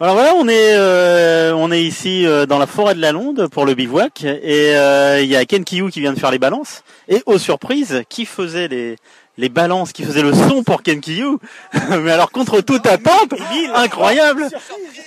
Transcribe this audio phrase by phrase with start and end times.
[0.00, 3.48] Alors voilà, on est euh, on est ici euh, dans la forêt de la Londe
[3.48, 6.38] pour le bivouac et euh, il y a Ken Kiyou qui vient de faire les
[6.38, 6.82] balances.
[7.08, 8.96] Et aux surprises, qui faisait les
[9.36, 11.38] les balances, qui faisait le son pour Ken Kiyou
[12.02, 13.34] Mais alors contre toute attente,
[13.74, 14.48] incroyable.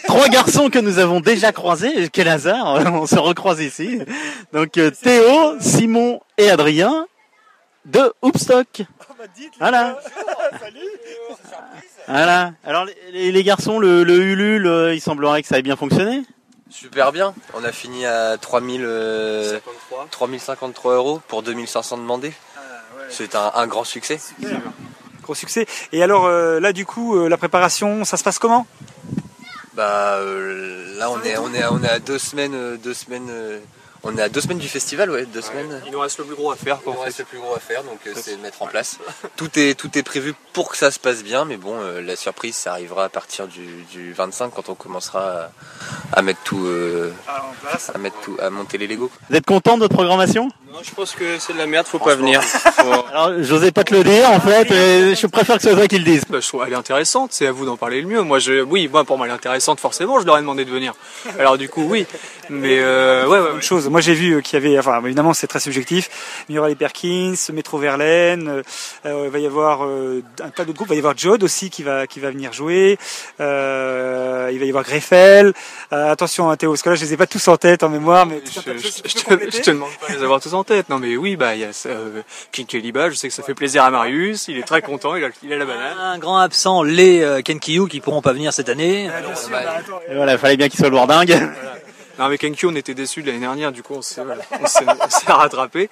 [0.06, 4.00] Trois garçons que nous avons déjà croisés, quel hasard, on se recroise ici.
[4.54, 7.06] Donc euh, Théo, Simon et Adrien
[7.88, 8.84] de Hoopstock.
[9.60, 9.98] Voilà.
[12.08, 12.54] Voilà.
[12.64, 16.24] Alors les, garçons, le, le Ulule, il semblerait que ça ait bien fonctionné.
[16.70, 19.60] Super bien, on a fini à 3000, euh,
[20.12, 22.34] 3053 euros pour 2500 demandés.
[23.10, 24.20] C'est un, un grand succès.
[25.24, 25.66] Gros succès.
[25.94, 28.68] Et alors euh, là, du coup, euh, la préparation, ça se passe comment?
[29.74, 33.28] Bah euh, là on est on est on est à deux semaines euh, deux semaines
[33.30, 33.60] euh,
[34.04, 35.82] on est à deux semaines du festival ouais deux semaines.
[35.86, 36.80] Il nous reste le plus gros à faire.
[36.86, 38.98] Il nous reste le plus gros à faire donc euh, c'est de mettre en place.
[39.36, 42.16] Tout est tout est prévu pour que ça se passe bien mais bon euh, la
[42.16, 45.50] surprise ça arrivera à partir du, du 25 quand on commencera à,
[46.14, 47.12] à mettre tout euh,
[47.94, 49.12] à mettre tout à monter les Lego.
[49.30, 50.50] Vous êtes content de votre programmation?
[50.72, 52.42] Non, je pense que c'est de la merde, faut pas venir.
[53.12, 55.88] Alors, j'osais pas te le dire en fait, et je préfère que ce soit toi
[55.88, 56.24] qui le dise.
[56.30, 58.22] Bah, je trouve elle est intéressante, c'est à vous d'en parler le mieux.
[58.22, 60.70] Moi, je, oui, moi, pour moi, elle est intéressante, forcément, je leur ai demandé de
[60.70, 60.94] venir.
[61.40, 62.06] Alors, du coup, oui.
[62.50, 63.87] Mais, euh, ouais, ouais, Autre chose.
[63.90, 66.10] Moi, j'ai vu euh, qu'il y avait, enfin, évidemment, c'est très subjectif.
[66.48, 68.48] mais il y aura les Perkins, Métro Verlaine.
[68.48, 68.62] euh,
[69.06, 70.88] euh, il va y avoir euh, un tas d'autres groupes.
[70.90, 72.98] Il va y avoir Jod aussi qui va qui va venir jouer.
[73.40, 75.54] Euh, il va y avoir Greffel.
[75.94, 77.90] Euh, attention, hein, Théo, parce que là, je les ai pas tous en tête, en
[77.90, 80.64] mémoire, mais je, je- je te, je te demande pas de les avoir tous en
[80.64, 80.90] tête.
[80.90, 82.22] Non, mais oui, bah, il y a euh,
[82.52, 85.24] King Keliba, je sais que ça fait plaisir à Marius, il est très content, il
[85.24, 85.98] a, il a la banane.
[86.00, 89.10] Un grand absent, les euh, Kenkyu qui pourront pas venir cette année.
[90.10, 91.36] Et voilà, il fallait bien qu'il soit lourdingue.
[92.20, 94.66] Non, mais Kenkyu, on était déçus de l'année dernière, du coup, on s'est, voilà, on
[94.66, 95.90] s'est, on s'est rattrapé.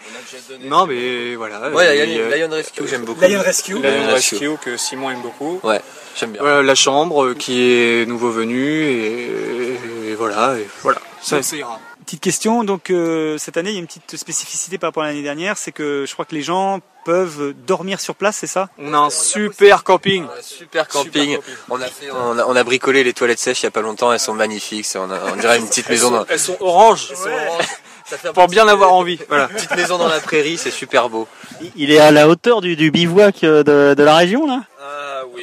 [0.62, 1.70] Non, mais voilà.
[1.70, 3.22] Ouais, Et, Lion, euh, Lion Rescue j'aime beaucoup.
[3.22, 3.74] Lion Rescue.
[3.80, 5.60] Lion Rescue que Simon aime beaucoup.
[5.64, 5.82] Ouais,
[6.16, 6.42] j'aime bien.
[6.42, 11.00] Voilà, la chambre euh, qui est nouveau venu et, et voilà, et voilà.
[11.22, 11.80] Ça, ça ira.
[12.06, 15.08] Petite question, donc euh, cette année il y a une petite spécificité par rapport à
[15.08, 18.70] l'année dernière, c'est que je crois que les gens peuvent dormir sur place, c'est ça?
[18.78, 20.26] On a un super camping.
[20.42, 21.38] Super camping.
[21.70, 23.82] On a, fait, on, a, on a bricolé les toilettes sèches il y a pas
[23.82, 24.86] longtemps, elles sont magnifiques.
[24.96, 27.12] On, a- on dirait une petite maison dans, Elles sont oranges.
[28.08, 29.18] Ça fait Pour bien avoir envie.
[29.30, 29.48] Voilà.
[29.48, 31.28] petite maison dans la prairie, c'est super beau.
[31.76, 34.62] Il est à la hauteur du, du bivouac euh, de, de la région là?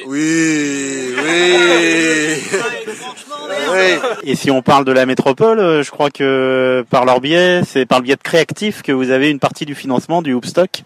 [0.07, 1.13] Oui.
[3.71, 3.97] Oui.
[4.23, 7.85] Et si on parle de la métropole, euh, je crois que par leur biais, c'est
[7.85, 10.83] par le biais de Créactif que vous avez une partie du financement du Hoopstock.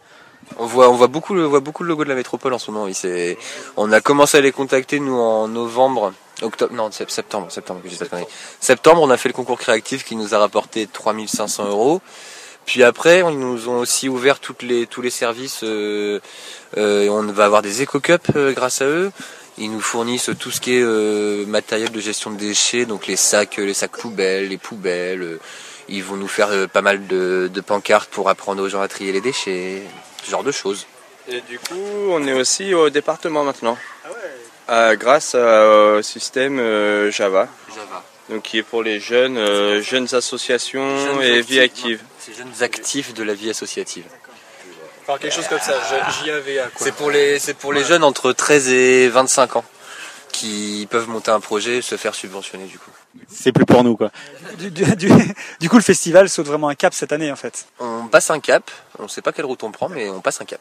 [0.57, 2.59] On voit, on voit beaucoup, le, on voit beaucoup le logo de la métropole en
[2.59, 2.85] ce moment.
[2.85, 3.37] Oui, c'est,
[3.75, 8.25] on a commencé à les contacter nous en novembre, octobre, non, sept- septembre, septembre, conneries.
[8.59, 12.01] Septembre, on a fait le concours créatif qui nous a rapporté 3500 euros.
[12.67, 15.61] Puis après, ils nous ont aussi ouvert toutes les, tous les services.
[15.63, 16.19] euh,
[16.77, 19.09] euh, et on va avoir des éco-cups euh, grâce à eux.
[19.57, 23.15] Ils nous fournissent tout ce qui est euh, matériel de gestion de déchets, donc les
[23.15, 25.39] sacs, les sacs poubelles, les poubelles.
[25.89, 28.87] ils vont nous faire euh, pas mal de, de pancartes pour apprendre aux gens à
[28.89, 29.81] trier les déchets,
[30.23, 30.85] ce genre de choses.
[31.29, 31.75] Et du coup,
[32.11, 33.77] on est aussi au département maintenant.
[34.69, 38.03] Euh, grâce euh, au système euh, Java, Java.
[38.29, 42.01] donc qui est pour les jeunes, euh, jeunes associations Jeunes et vie active.
[42.27, 44.03] Ces jeunes actifs de la vie associative.
[45.07, 45.73] Enfin, quelque chose comme ça.
[46.25, 46.71] JAVA, quoi.
[46.75, 49.65] C'est pour les, c'est pour les jeunes entre 13 et 25 ans
[50.33, 52.91] qui peuvent monter un projet et se faire subventionner du coup.
[53.29, 54.11] C'est plus pour nous quoi.
[54.59, 55.09] du, du- du-
[55.59, 57.65] du coup, le festival saute vraiment un cap cette année en fait.
[57.79, 60.45] On passe un cap, on sait pas quelle route on prend, mais on passe un
[60.45, 60.59] cap.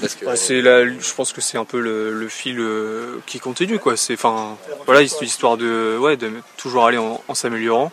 [0.00, 3.20] Parce que Ouais, c'est la, je pense que c'est un peu le, le fil euh,
[3.26, 3.96] qui continue quoi.
[3.96, 7.92] C'est enfin voilà hist- histoire de ouais de toujours aller en, en s'améliorant.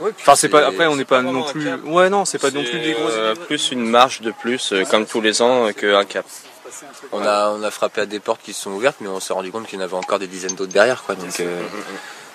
[0.00, 2.62] Ouais, Enfin c'est pas après on n'est pas non plus ouais non c'est pas non
[2.62, 5.72] plus des grosses euh, plus une marche de plus, euh, comme tous les ans, euh,
[5.72, 6.24] qu'un cap.
[7.12, 9.32] on a, on a frappé à des portes qui se sont ouvertes, mais on s'est
[9.32, 11.14] rendu compte qu'il y en avait encore des dizaines d'autres derrière, quoi.
[11.14, 11.60] Donc, euh,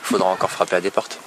[0.02, 1.20] faudra encore frapper à des portes.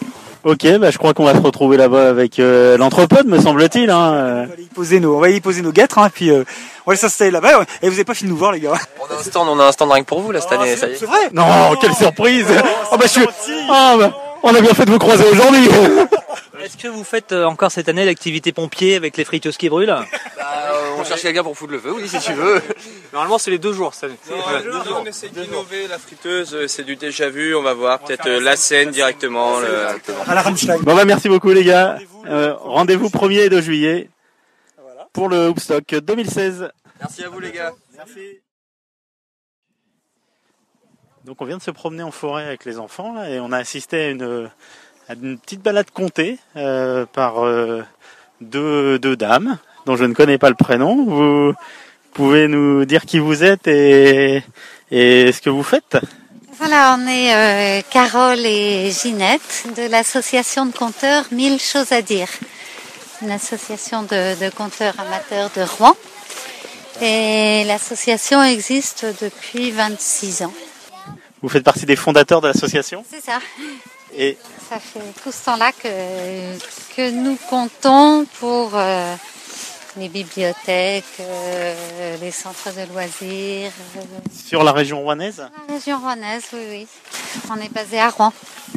[0.45, 3.91] Ok, bah je crois qu'on va se retrouver là-bas avec euh, l'entrepode, me semble-t-il.
[3.91, 4.47] Hein.
[4.47, 6.45] On va y poser nos, on va y poser nos guêtres, hein, puis euh,
[6.85, 7.65] on va aller s'installer là-bas.
[7.83, 8.75] Et vous avez pas fini de nous voir les gars.
[9.01, 10.69] On a un stand, on a un stand rien que pour vous là cette année,
[10.69, 10.77] y est.
[10.77, 12.47] C'est vrai Non, quelle surprise
[12.93, 13.27] Ah bah je suis...
[14.49, 15.69] On a bien fait de vous croiser aujourd'hui
[16.63, 19.87] Est-ce que vous faites euh, encore cette année l'activité pompier avec les friteuses qui brûlent
[20.37, 22.61] Bah, on cherche quelqu'un pour foutre le feu, oui, si tu veux.
[23.13, 24.17] Normalement c'est les deux jours cette année.
[24.31, 24.37] Ouais,
[25.01, 28.41] on essaie d'innover la friteuse, euh, c'est du déjà vu, on va voir peut-être euh,
[28.41, 29.61] la scène directement.
[29.61, 29.87] le-
[30.31, 30.79] À la Rammstein.
[30.81, 31.99] Bon bah merci beaucoup les gars.
[32.27, 34.09] Euh, Rendez-vous 1er et 2 juillet
[35.13, 36.71] pour le Hoopstock 2016.
[37.01, 37.73] Merci à vous les gars.
[41.27, 44.01] Donc on vient de se promener en forêt avec les enfants et on a assisté
[44.01, 47.83] à une, petite balade comptée euh, par euh,
[48.41, 51.05] deux, dames dont je ne connais pas le prénom.
[51.05, 51.53] Vous
[52.13, 54.45] pouvez nous dire qui vous êtes et,
[54.93, 55.99] et ce que vous faites?
[56.59, 62.29] Voilà, on est euh, Carole et Ginette de l'association de conteurs Mille choses à dire.
[63.21, 65.97] Une association de, de conteurs amateurs de Rouen.
[67.03, 70.55] Et l'association existe depuis 26 ans.
[71.43, 73.39] Vous faites partie des fondateurs de l'association C'est ça.
[74.17, 74.37] et
[74.69, 76.59] Ça fait tout ce temps-là que,
[76.97, 79.15] que nous comptons pour euh,
[79.99, 84.01] les bibliothèques, euh, les centres de loisirs, euh,
[84.35, 86.87] sur la région rouennaise la région rouennaise, oui, oui.
[87.51, 88.33] On est basé à Rouen.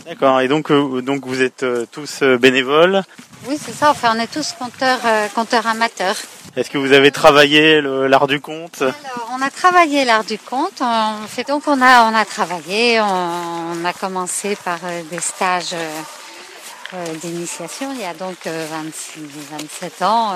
[0.06, 0.42] D'accord.
[0.42, 3.04] Et donc, euh, donc vous êtes tous bénévoles.
[3.50, 3.90] Oui, c'est ça.
[3.90, 6.16] Enfin, on est tous compteurs, euh, amateurs.
[6.56, 8.84] Est-ce que vous avez travaillé l'art du conte?
[8.84, 10.82] Alors, on a travaillé l'art du conte.
[10.82, 13.02] On fait, donc, on a, on a travaillé.
[13.02, 17.92] On, on a commencé par euh, des stages euh, d'initiation.
[17.96, 20.36] Il y a donc euh, 26, 27 ans.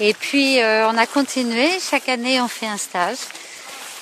[0.00, 1.68] Et puis, on a continué.
[1.78, 3.18] Chaque année, on fait un stage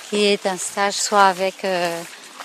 [0.08, 1.66] qui est un stage soit avec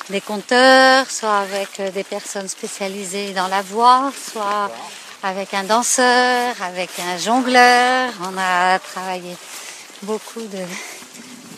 [0.09, 4.69] des conteurs, soit avec des personnes spécialisées dans la voix, soit
[5.23, 8.13] avec un danseur, avec un jongleur.
[8.21, 9.35] On a travaillé
[10.03, 10.59] beaucoup de...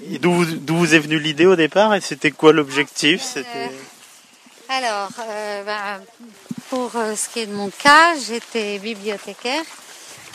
[0.09, 3.21] Et D'où vous, d'où vous est venue l'idée au départ et c'était quoi l'objectif?
[3.21, 3.71] C'était
[4.69, 6.01] Alors, euh, ben,
[6.69, 9.63] pour euh, ce qui est de mon cas, j'étais bibliothécaire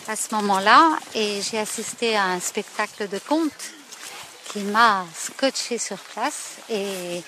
[0.08, 3.50] à ce moment-là et j'ai assisté à un spectacle de contes
[4.52, 7.22] qui m'a scotché sur place et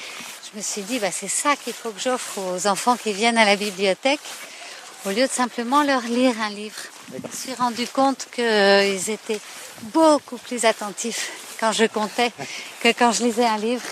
[0.52, 3.38] je me suis dit, bah, c'est ça qu'il faut que j'offre aux enfants qui viennent
[3.38, 4.20] à la bibliothèque
[5.04, 6.80] au lieu de simplement leur lire un livre.
[7.12, 9.40] Je me suis rendu compte qu'ils étaient
[9.92, 11.30] beaucoup plus attentifs
[11.60, 12.32] quand je comptais
[12.80, 13.84] que quand je lisais un livre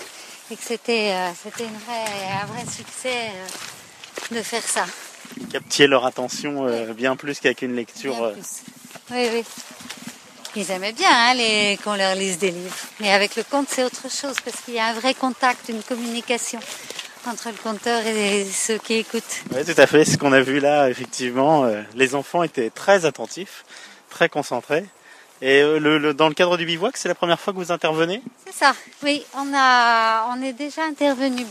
[0.51, 4.85] et que c'était euh, c'était un vrai succès euh, de faire ça.
[5.51, 8.15] captiez leur attention euh, bien plus qu'avec une lecture.
[8.15, 8.63] Bien plus.
[9.11, 9.43] Oui, oui.
[10.55, 12.75] Ils aimaient bien hein, les, qu'on leur lise des livres.
[12.99, 15.81] Mais avec le conte, c'est autre chose parce qu'il y a un vrai contact, une
[15.81, 16.59] communication
[17.27, 19.23] entre le conteur et ceux qui écoutent.
[19.53, 20.05] Oui, tout à fait.
[20.05, 23.63] Ce qu'on a vu là, effectivement, euh, les enfants étaient très attentifs,
[24.09, 24.85] très concentrés.
[25.41, 27.71] Et euh, le, le- dans le cadre du bivouac, c'est la première fois que vous
[27.71, 28.21] intervenez?
[28.45, 28.73] C'est ça.
[29.03, 31.45] Oui, on a, on est déjà intervenu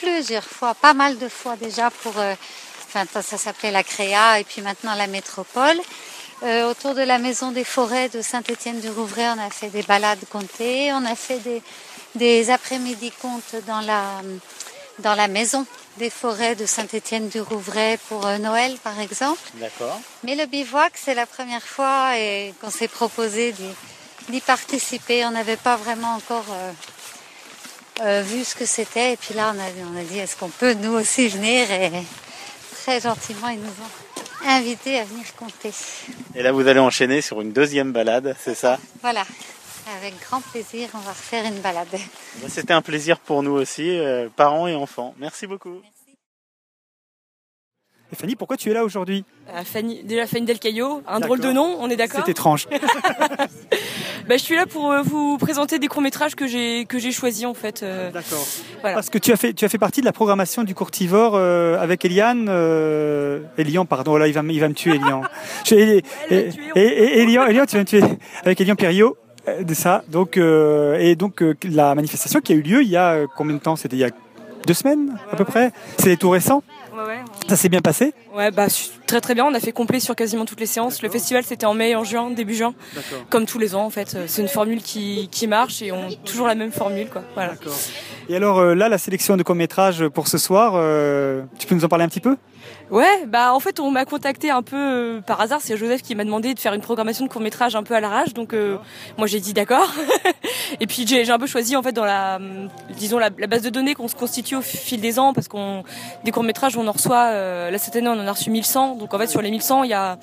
[0.00, 2.34] plusieurs fois, pas mal de fois déjà pour, euh,
[2.86, 5.78] enfin ça s'appelait la Créa et puis maintenant la Métropole.
[6.44, 10.92] Euh, autour de la maison des forêts de Saint-Étienne-du-Rouvray, on a fait des balades comptées,
[10.92, 11.60] on a fait des,
[12.14, 14.02] des après-midi contes dans la,
[15.00, 15.66] dans la maison
[15.98, 19.40] des forêts de Saint-Étienne-du-Rouvray pour euh, Noël par exemple.
[19.54, 20.00] D'accord.
[20.24, 23.70] Mais le bivouac, c'est la première fois et qu'on s'est proposé d'y,
[24.30, 25.24] d'y participer.
[25.24, 26.72] On n'avait pas vraiment encore euh,
[28.02, 29.14] euh, vu ce que c'était.
[29.14, 31.70] Et puis là, on a, on a dit, est-ce qu'on peut nous aussi venir?
[31.70, 31.90] Et
[32.82, 35.72] très gentiment, ils nous ont invités à venir compter.
[36.34, 38.78] Et là, vous allez enchaîner sur une deuxième balade, c'est ça?
[39.02, 39.24] Voilà.
[39.96, 41.88] Avec grand plaisir, on va refaire une balade.
[42.48, 45.14] C'était un plaisir pour nous aussi, euh, parents et enfants.
[45.18, 45.80] Merci beaucoup.
[48.12, 49.24] Et Fanny, pourquoi tu es là aujourd'hui?
[49.50, 52.22] Euh, Fanny, déjà Fanny Del Caillot, un drôle de nom, on est d'accord?
[52.24, 52.66] C'est étrange.
[54.28, 57.46] Bah, Je suis là pour euh, vous présenter des courts-métrages que j'ai que j'ai choisis
[57.46, 57.82] en fait.
[57.82, 58.44] euh, D'accord.
[58.82, 58.94] Voilà.
[58.96, 61.78] Parce que tu as fait, tu as fait partie de la programmation du Courtivore euh,
[61.80, 65.22] avec Eliane, euh, Elian, pardon, là il va, me- il va me tuer Elian.
[65.64, 68.02] Je- et, et- et- Elian, Elian, tu vas me tuer
[68.44, 69.16] avec Elian Perriot.
[69.48, 72.96] De ça, donc euh, et donc euh, la manifestation qui a eu lieu il y
[72.96, 73.76] a euh, combien de temps?
[73.76, 74.10] C'était il y a
[74.66, 75.72] deux semaines à peu près?
[75.98, 76.62] C'est tout récent?
[76.92, 77.18] Ouais, ouais.
[77.48, 78.12] Ça s'est bien passé?
[78.34, 78.66] Ouais, bah
[79.06, 79.44] très très bien.
[79.44, 81.02] On a fait complet sur quasiment toutes les séances.
[81.02, 82.74] Le festival c'était en mai, en juin, début juin,
[83.30, 84.16] comme tous les ans en fait.
[84.26, 87.22] C'est une formule qui, qui marche et on toujours la même formule quoi.
[87.34, 87.54] Voilà.
[88.28, 91.84] Et alors là, la sélection de courts métrages pour ce soir, euh, tu peux nous
[91.84, 92.36] en parler un petit peu?
[92.90, 95.60] Ouais, bah en fait on m'a contacté un peu euh, par hasard.
[95.62, 98.00] C'est Joseph qui m'a demandé de faire une programmation de court métrage un peu à
[98.00, 98.32] l'arrache.
[98.32, 98.78] Donc euh,
[99.18, 99.92] moi j'ai dit d'accord.
[100.80, 103.62] et puis j'ai un peu choisi en fait dans la, hum, disons la, la base
[103.62, 105.82] de données qu'on se constitue au fil des ans parce qu'on
[106.24, 107.26] des courts métrages on en reçoit.
[107.32, 108.96] euh, là cette année on en a reçu 1100.
[108.96, 110.16] Donc en fait sur les 1100 il y a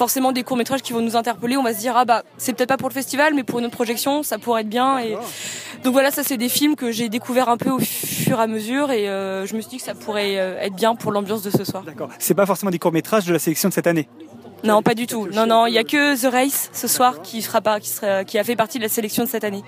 [0.00, 1.58] forcément des courts métrages qui vont nous interpeller.
[1.58, 3.66] On va se dire ah bah c'est peut-être pas pour le festival mais pour une
[3.66, 4.98] autre projection ça pourrait être bien.
[4.98, 5.14] Et
[5.84, 8.46] donc voilà ça c'est des films que j'ai découvert un peu au fur et à
[8.46, 11.42] mesure et euh, je me suis dit que ça pourrait euh, être bien pour l'ambiance
[11.42, 11.82] de ce soir.
[11.82, 12.08] D'accord.
[12.18, 14.08] C'est pas forcément des courts métrages de la sélection de cette année?
[14.64, 15.28] Non, pas du tout.
[15.34, 18.24] Non, non, il y a que The Race ce soir qui sera pas, qui sera,
[18.24, 19.62] qui a fait partie de la sélection de cette année.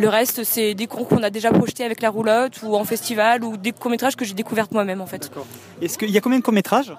[0.00, 3.44] Le reste, c'est des cours qu'on a déjà projetés avec la roulotte ou en festival
[3.44, 5.30] ou des courts métrages que j'ai découvertes moi-même en fait.
[5.82, 6.92] Est-ce qu'il y a combien de courts métrages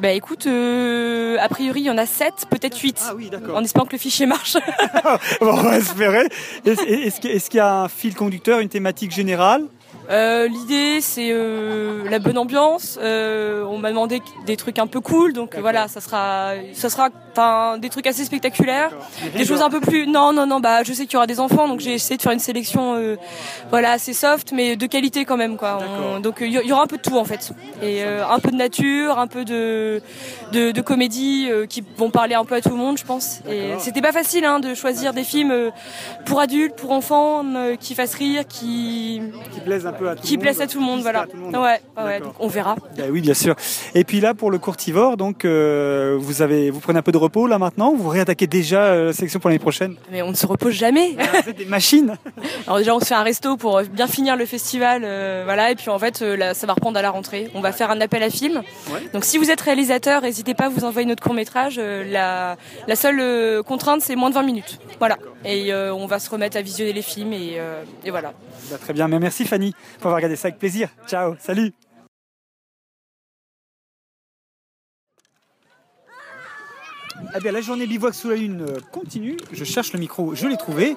[0.00, 3.02] Bah écoute, euh, a priori il y en a 7, peut-être 8.
[3.08, 3.56] Ah oui, d'accord.
[3.56, 4.56] En espérant que le fichier marche.
[5.40, 6.26] Bon, on va espérer.
[6.64, 9.64] Est-ce qu'il y a- un fil conducteur, une thématique générale?
[10.10, 12.98] Euh, L'idée c'est euh, la bonne ambiance.
[13.02, 17.78] On m'a demandé des trucs un peu cool, donc voilà, ça sera, ça sera enfin
[17.78, 18.90] des trucs assez spectaculaires,
[19.36, 20.06] des choses un peu plus.
[20.06, 20.60] Non, non, non.
[20.60, 22.94] Bah, je sais qu'il y aura des enfants, donc j'ai essayé de faire une sélection,
[22.96, 23.16] euh,
[23.70, 25.78] voilà, assez soft, mais de qualité quand même, quoi.
[26.16, 27.50] On- donc il y, aura un peu de tout en fait,
[27.82, 30.00] et euh, un peu de nature, un peu de
[30.52, 33.40] de, de comédie euh, qui vont parler un peu à tout le monde, je pense.
[33.50, 35.70] Et c'était pas facile hein, de choisir des films
[36.26, 37.44] pour adultes, pour enfants,
[37.80, 39.20] qui fassent rire, qui
[39.52, 40.42] Qui plaisent un peu à tout qui le monde.
[40.44, 41.26] plaisent à tout le monde, voilà.
[41.32, 41.56] le monde.
[41.56, 42.76] Ouais, ouais, donc on verra.
[42.96, 43.54] Bah oui, bien sûr.
[43.94, 47.46] Et puis là, pour le courtivore, donc vous avez, vous prenez un peu de repos
[47.46, 47.90] là maintenant.
[47.90, 49.96] ou Vous réattaquez déjà euh, la sélection pour l'année prochaine?
[50.12, 51.16] Mais on ne se repose jamais.
[51.42, 52.16] Vous êtes des machines.
[52.66, 55.70] Alors déjà on se fait un resto pour euh, bien finir le festival, euh, voilà.
[55.70, 57.50] Et puis en fait là, ça va reprendre à la rentrée.
[57.54, 58.62] On va faire un appel à film.
[59.12, 61.78] Donc si vous êtes réalisateur, n'hésitez pas à vous envoyer notre court métrage.
[61.78, 64.78] la, la seule contrainte c'est moins de 20 minutes.
[64.98, 65.18] Voilà.
[65.44, 68.32] Et euh, on va se remettre à visionner les films et, euh, et voilà.
[68.70, 69.08] Bah, très bien.
[69.08, 70.88] Mais merci Fanny pour avoir regardé ça avec plaisir.
[71.06, 71.34] Ciao.
[71.38, 71.72] Salut.
[77.36, 79.36] Eh bien, la journée bivouac sous la lune euh, continue.
[79.52, 80.96] Je cherche le micro, je l'ai trouvé.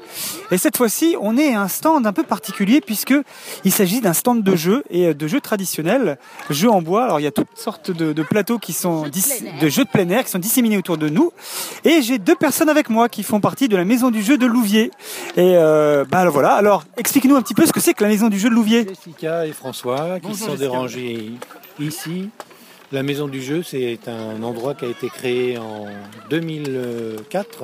[0.51, 3.13] Et cette fois-ci, on est à un stand un peu particulier puisque
[3.63, 6.17] il s'agit d'un stand de jeux et euh, de jeux traditionnels,
[6.49, 7.05] jeux en bois.
[7.05, 10.09] Alors, il y a toutes sortes de, de plateaux qui sont de jeux de plein
[10.09, 11.31] air qui sont disséminés autour de nous.
[11.83, 14.45] Et j'ai deux personnes avec moi qui font partie de la maison du jeu de
[14.45, 14.91] Louviers.
[15.37, 16.53] Et euh, bah alors voilà.
[16.53, 18.85] Alors, explique-nous un petit peu ce que c'est que la maison du jeu de Louviers.
[18.87, 20.57] Jessica et François qui Bonjour, sont Jessica.
[20.57, 21.31] dérangés
[21.79, 22.29] ici.
[22.91, 25.87] La maison du jeu, c'est un endroit qui a été créé en
[26.29, 27.63] 2004,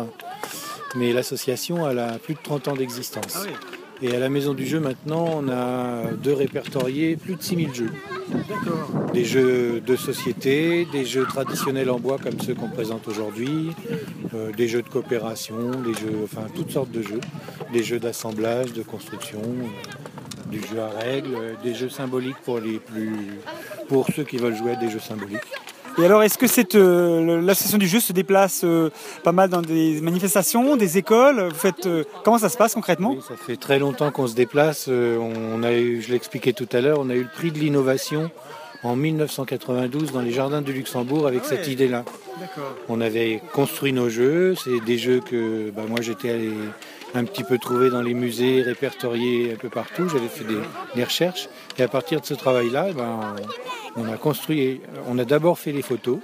[0.96, 3.38] mais l'association a plus de 30 ans d'existence.
[3.38, 3.48] Ah
[4.02, 7.92] Et à la maison du jeu, maintenant, on a deux répertoriés, plus de 6000 jeux.
[9.14, 13.72] Des jeux de société, des jeux traditionnels en bois comme ceux qu'on présente aujourd'hui,
[14.34, 17.22] euh, des jeux de coopération, des jeux, enfin toutes sortes de jeux,
[17.72, 22.60] des jeux d'assemblage, de construction, euh, du jeu à règles, euh, des jeux symboliques pour
[22.60, 23.40] les plus,
[23.88, 25.40] pour ceux qui veulent jouer à des jeux symboliques.
[26.00, 28.90] Et alors, est-ce que cette, euh, l'association du jeu se déplace euh,
[29.24, 31.50] pas mal dans des manifestations, des écoles?
[31.50, 33.16] Vous faites euh, comment ça se passe concrètement?
[33.28, 34.86] Ça fait très longtemps qu'on se déplace.
[34.90, 37.60] euh, On a eu, je l'expliquais tout à l'heure, on a eu le prix de
[37.60, 38.32] l'innovation
[38.84, 42.04] en 1992 dans les jardins du Luxembourg avec cette idée-là.
[42.90, 44.56] On avait construit nos jeux.
[44.62, 46.52] C'est des jeux que bah, moi j'étais allé
[47.14, 50.10] un petit peu trouver dans les musées, répertoriés un peu partout.
[50.10, 50.60] J'avais fait des,
[50.96, 51.48] des recherches.
[51.78, 53.20] Et à partir de ce travail-là, eh ben,
[53.96, 54.82] on, on a construit.
[55.08, 56.20] On a d'abord fait les photos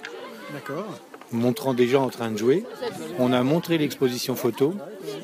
[1.32, 2.64] montrant des gens en train de jouer.
[3.18, 4.74] On a montré l'exposition photo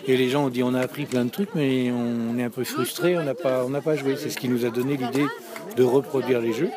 [0.08, 2.50] et les gens ont dit on a appris plein de trucs mais on est un
[2.50, 4.16] peu frustré, on n'a pas, on n'a pas joué.
[4.18, 5.26] C'est ce qui nous a donné l'idée
[5.76, 6.70] de reproduire les jeux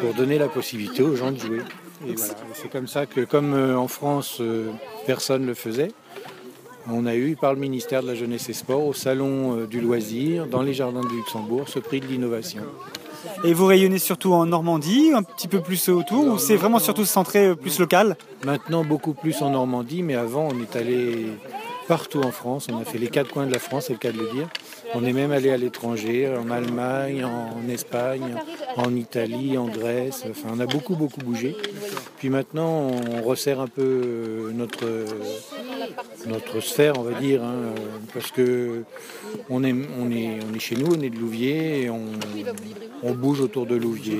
[0.00, 1.60] pour donner la possibilité aux gens de jouer.
[2.00, 2.34] Voilà.
[2.54, 4.70] C'est comme ça que comme euh, en France euh,
[5.04, 5.90] personne ne le faisait,
[6.92, 9.80] on a eu par le ministère de la Jeunesse et Sport au salon euh, du
[9.80, 12.62] loisir dans les jardins du Luxembourg ce prix de l'innovation.
[13.44, 17.04] Et vous rayonnez surtout en Normandie, un petit peu plus autour, ou c'est vraiment surtout
[17.04, 18.16] centré euh, plus local?
[18.44, 21.26] Maintenant beaucoup plus en Normandie, mais avant on est allé
[21.88, 22.68] partout en France.
[22.72, 24.48] On a fait les quatre coins de la France, c'est le cas de le dire.
[24.94, 28.36] On est même allé à l'étranger, en Allemagne, en Espagne,
[28.76, 30.24] en Italie, en Grèce.
[30.28, 31.56] Enfin, on a beaucoup beaucoup bougé.
[32.18, 34.86] Puis maintenant, on resserre un peu notre
[36.26, 37.74] notre sphère, on va dire, hein,
[38.14, 38.84] parce que
[39.50, 42.06] on est on est on est chez nous, on est de Louviers et on
[43.02, 44.18] on bouge autour de Louviers.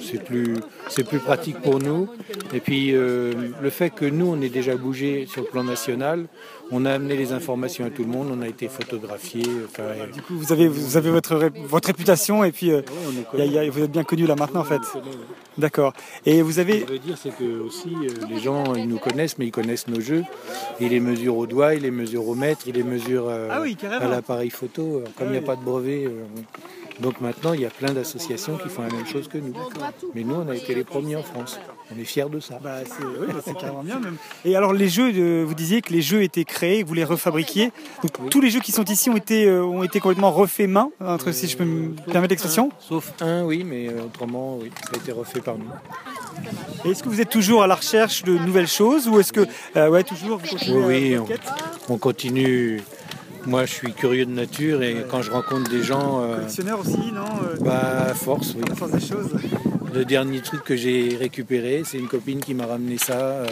[0.00, 0.56] C'est plus,
[0.88, 2.08] c'est plus pratique pour nous.
[2.52, 6.26] Et puis euh, le fait que nous, on ait déjà bougé sur le plan national,
[6.72, 9.42] on a amené les informations à tout le monde, on a été photographié.
[9.66, 12.82] Enfin, Du coup, vous avez, vous avez votre, ré- votre réputation et puis euh,
[13.34, 14.80] il y a- il y a- vous êtes bien connu là maintenant en fait.
[15.58, 15.92] D'accord.
[16.24, 16.80] Et vous Ce avez.
[16.80, 19.50] que je veux dire, c'est que aussi euh, les gens, ils nous connaissent, mais ils
[19.52, 20.22] connaissent nos jeux.
[20.80, 23.60] Ils les mesurent au doigt, ils les mesurent au mètre, ils les mesurent euh, Ah
[23.60, 24.98] oui, à l'appareil photo.
[24.98, 26.06] Alors, Comme il n'y a pas de brevet.
[26.06, 26.24] euh,
[27.00, 29.52] donc maintenant, il y a plein d'associations qui font la même chose que nous.
[30.14, 31.58] Mais nous, on a été les premiers en France.
[31.94, 32.58] On est fiers de ça.
[32.62, 34.16] Bah, c'est oui, bah, carrément bien même.
[34.44, 37.04] Et alors les jeux, euh, vous disiez que les jeux étaient créés, que vous les
[37.04, 37.72] refabriquiez.
[38.02, 40.90] Donc tous les jeux qui sont ici ont été, euh, ont été complètement refaits main,
[41.00, 42.70] entre, si je peux me permettre l'expression.
[42.78, 45.66] Sauf un, oui, mais euh, autrement, oui, ça a été refait par nous.
[46.84, 49.46] Et Est-ce que vous êtes toujours à la recherche de nouvelles choses ou est-ce que,
[49.76, 51.42] euh, ouais, toujours vous Oui, à- oui, à-
[51.88, 52.80] on, on continue.
[53.44, 57.10] Moi, je suis curieux de nature et quand je rencontre des gens, euh, Collectionneur aussi,
[57.12, 58.62] non euh, bah, à force, oui.
[58.68, 59.30] La force des choses.
[59.94, 63.46] Le dernier truc que j'ai récupéré, c'est une copine qui m'a ramené ça euh,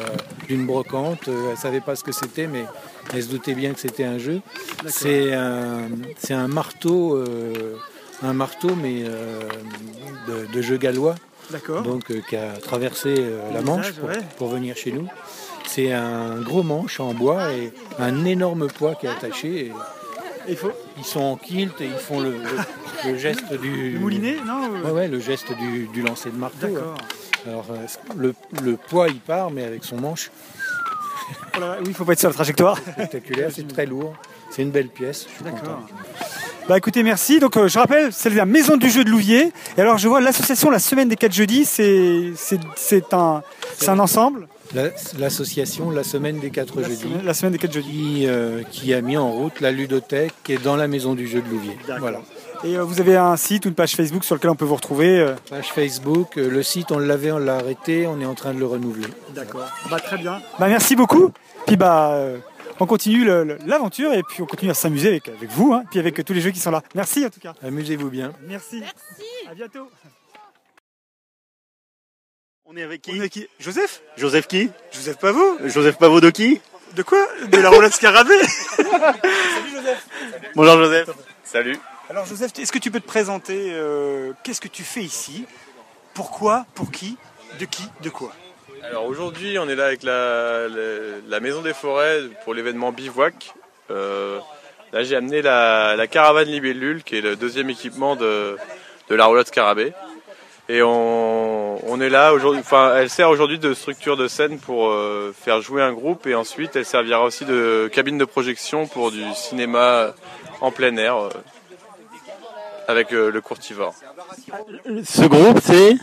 [0.49, 1.29] d'une brocante.
[1.29, 2.65] Euh, elle savait pas ce que c'était, mais
[3.13, 4.41] elle se doutait bien que c'était un jeu.
[4.87, 5.89] C'est un,
[6.31, 7.77] un marteau, euh,
[8.23, 9.41] un marteau, mais euh,
[10.29, 11.15] de, de jeu gallois.
[11.85, 13.15] Donc qui a traversé
[13.53, 14.19] la Manche pour, ouais.
[14.39, 15.09] pour venir chez nous.
[15.67, 19.67] C'est un gros manche en bois et un énorme poids qui est attaché.
[19.67, 19.73] et
[20.49, 23.93] Il faut ils sont en kilt et ils font le, le- le geste du.
[23.93, 26.67] le moulinet, non Ouais, ouais, le geste du, du lancer de marteau.
[26.67, 26.95] D'accord.
[27.47, 30.31] Alors euh, le, le poids il part, mais avec son manche,
[31.55, 32.77] Voilà, oui, il faut pas être sur la trajectoire.
[32.79, 34.15] Spectaculaire, c'est très lourd.
[34.51, 35.27] C'est une belle pièce.
[35.29, 35.81] Je suis content.
[36.69, 37.39] Bah écoutez, merci.
[37.41, 39.53] Donc euh, je rappelle, c'est la maison du jeu de Louviers.
[39.77, 43.43] Et alors je vois l'association La Semaine des 4 jeudis, c'est c'est- c'est un,
[43.77, 44.49] c'est un ensemble.
[44.75, 47.01] La- L'association La Semaine des 4 La jeudis.
[47.03, 47.91] semaine, la semaine des 4 jeudis.
[47.91, 51.27] Qui, euh, qui a mis en route la ludothèque qui est dans la maison du
[51.27, 51.77] jeu de Louviers.
[51.99, 52.21] Voilà.
[52.63, 54.75] Et euh, vous avez un site ou une page Facebook sur lequel on peut vous
[54.77, 55.19] retrouver.
[55.19, 55.35] euh.
[55.49, 58.59] Page Facebook, euh, le site on l'avait, on l'a arrêté, on est en train de
[58.59, 59.09] le renouveler.
[59.35, 59.67] D'accord.
[59.91, 60.41] Bah très bien.
[60.59, 61.33] Bah merci beaucoup.
[61.67, 62.39] Puis bah euh,
[62.79, 63.25] on continue
[63.67, 66.41] l'aventure et puis on continue à s'amuser avec, avec vous, hein, puis avec tous les
[66.41, 66.83] jeux qui sont là.
[66.95, 67.55] Merci en tout cas.
[67.63, 68.33] Amusez-vous bien.
[68.47, 68.81] Merci.
[68.81, 69.49] Merci.
[69.51, 69.89] À bientôt.
[72.73, 73.49] On est avec qui On est qui?
[73.59, 74.01] Joseph?
[74.17, 74.71] Joseph qui?
[74.93, 75.59] Joseph Pavot?
[75.67, 76.61] Joseph Pavot de qui?
[76.95, 77.19] De quoi?
[77.49, 78.35] De la roulade scarabée.
[80.55, 81.11] Bonjour Joseph.
[81.45, 81.79] Salut.
[82.09, 85.47] Alors Joseph, est-ce que tu peux te présenter euh, Qu'est-ce que tu fais ici?
[86.15, 86.65] Pourquoi?
[86.75, 87.17] Pour qui?
[87.59, 87.83] De qui?
[88.03, 88.33] De quoi?
[88.85, 93.53] Alors aujourd'hui, on est là avec la, la- la Maison des Forêts pour l'événement Bivouac.
[93.91, 94.39] Euh,
[94.93, 98.57] là, j'ai amené la, la caravane Libellule, qui est le deuxième équipement de,
[99.09, 99.93] de la roulotte Scarabée.
[100.73, 102.61] Et on, on est là aujourd'hui.
[102.61, 106.35] Enfin, elle sert aujourd'hui de structure de scène pour euh, faire jouer un groupe, et
[106.37, 110.15] ensuite, elle servira aussi de cabine de projection pour du cinéma
[110.61, 111.29] en plein air euh,
[112.87, 113.95] avec euh, le courtivore.
[115.05, 115.95] Ce groupe c'est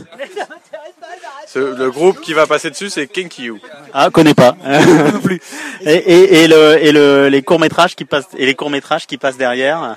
[1.47, 3.61] Ce- le groupe qui va passer dessus, c'est Kenkyu.
[3.93, 4.53] Ah, connais pas.
[4.65, 5.39] Non plus.
[5.85, 9.07] et, et, et le et le les courts métrages qui passent et les courts métrages
[9.07, 9.95] qui passent derrière.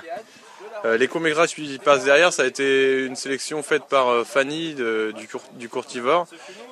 [0.83, 4.73] Euh, les courts-métrages qui passent derrière, ça a été une sélection faite par euh, Fanny
[4.73, 6.25] de- du, cour- du Courtivore.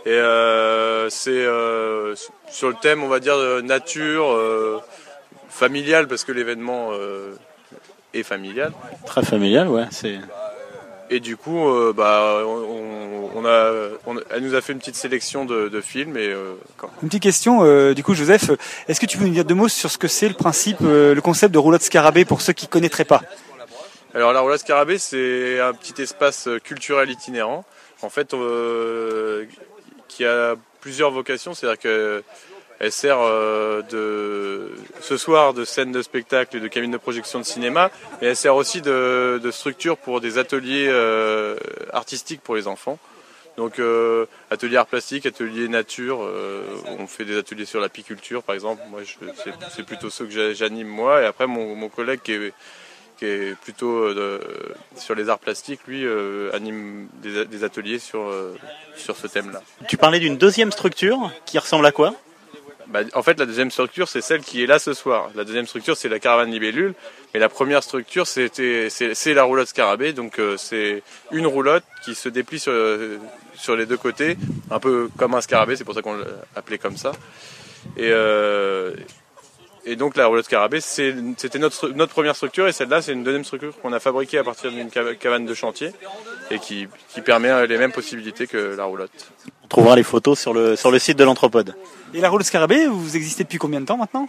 [0.06, 2.16] Et euh, c'est euh,
[2.50, 4.80] sur le thème, on va dire, de nature, euh,
[5.50, 7.34] familial, parce que l'événement euh,
[8.16, 8.72] est familial.
[9.06, 9.86] Très familial, ouais.
[9.92, 10.18] C'est.
[11.12, 13.72] Et du coup, euh, bah, on, on a,
[14.08, 16.18] on- elle nous a fait une petite sélection de, de films.
[16.18, 16.54] Et, euh,
[17.04, 18.52] Une petite question, euh, du coup Joseph,
[18.88, 21.14] est-ce que tu peux nous dire deux mots sur ce que c'est le principe, euh,
[21.16, 23.22] le concept de roulotte scarabée pour ceux qui ne connaîtraient pas?
[24.16, 27.64] Alors la Roulade Scarabée, c'est un petit espace culturel itinérant,
[28.02, 29.46] en fait, euh,
[30.08, 32.24] qui a plusieurs vocations, c'est-à-dire que
[32.80, 37.38] elle sert euh, de ce soir de scène de spectacle et de cabine de projection
[37.40, 37.92] de cinéma,
[38.22, 41.58] mais elle sert aussi de, structure pour des ateliers euh,
[41.92, 42.98] artistiques pour les enfants.
[43.58, 43.82] Donc
[44.50, 46.26] atelier art plastique, atelier nature,
[46.86, 48.82] on fait des ateliers sur l'apiculture par exemple.
[48.90, 49.02] Moi,
[49.76, 51.22] c'est- plutôt ceux que j'a- j'anime moi.
[51.22, 52.54] Et après, mon, mon collègue qui est,
[53.20, 58.00] qui est plutôt euh, de- sur les arts plastiques, lui euh, anime des, des ateliers
[58.00, 58.56] sur, euh,
[58.96, 59.62] sur ce thème-là.
[59.90, 62.16] Tu parlais d'une deuxième structure qui ressemble à quoi?
[62.88, 65.30] Bah, en fait, la deuxième structure, c'est celle qui est là ce soir.
[65.36, 66.96] La deuxième structure, c'est la caravane libellule.
[67.34, 68.50] Mais la première structure, c'est,
[69.28, 70.14] la roulotte scarabée.
[70.14, 72.74] Donc, euh, c'est une roulotte qui se déplie sur,
[73.54, 74.38] sur les deux côtés,
[74.72, 75.76] un peu comme un scarabée.
[75.76, 77.12] C'est pour ça qu'on l'a appelé comme ça.
[77.96, 78.12] Et,
[79.86, 82.68] et donc, la roulotte scarabée, c'est, c'était notre, première structure.
[82.68, 85.92] Et celle-là, c'est une deuxième structure qu'on a fabriquée à partir d'une cabane de chantier
[86.52, 89.32] et qui, qui permet euh, les mêmes possibilités que la roulotte.
[89.64, 91.76] On trouvera les photos sur le sur le site de l'Anthropode.
[92.14, 94.28] Et la roulotte scarabée, vous existez depuis combien de temps maintenant?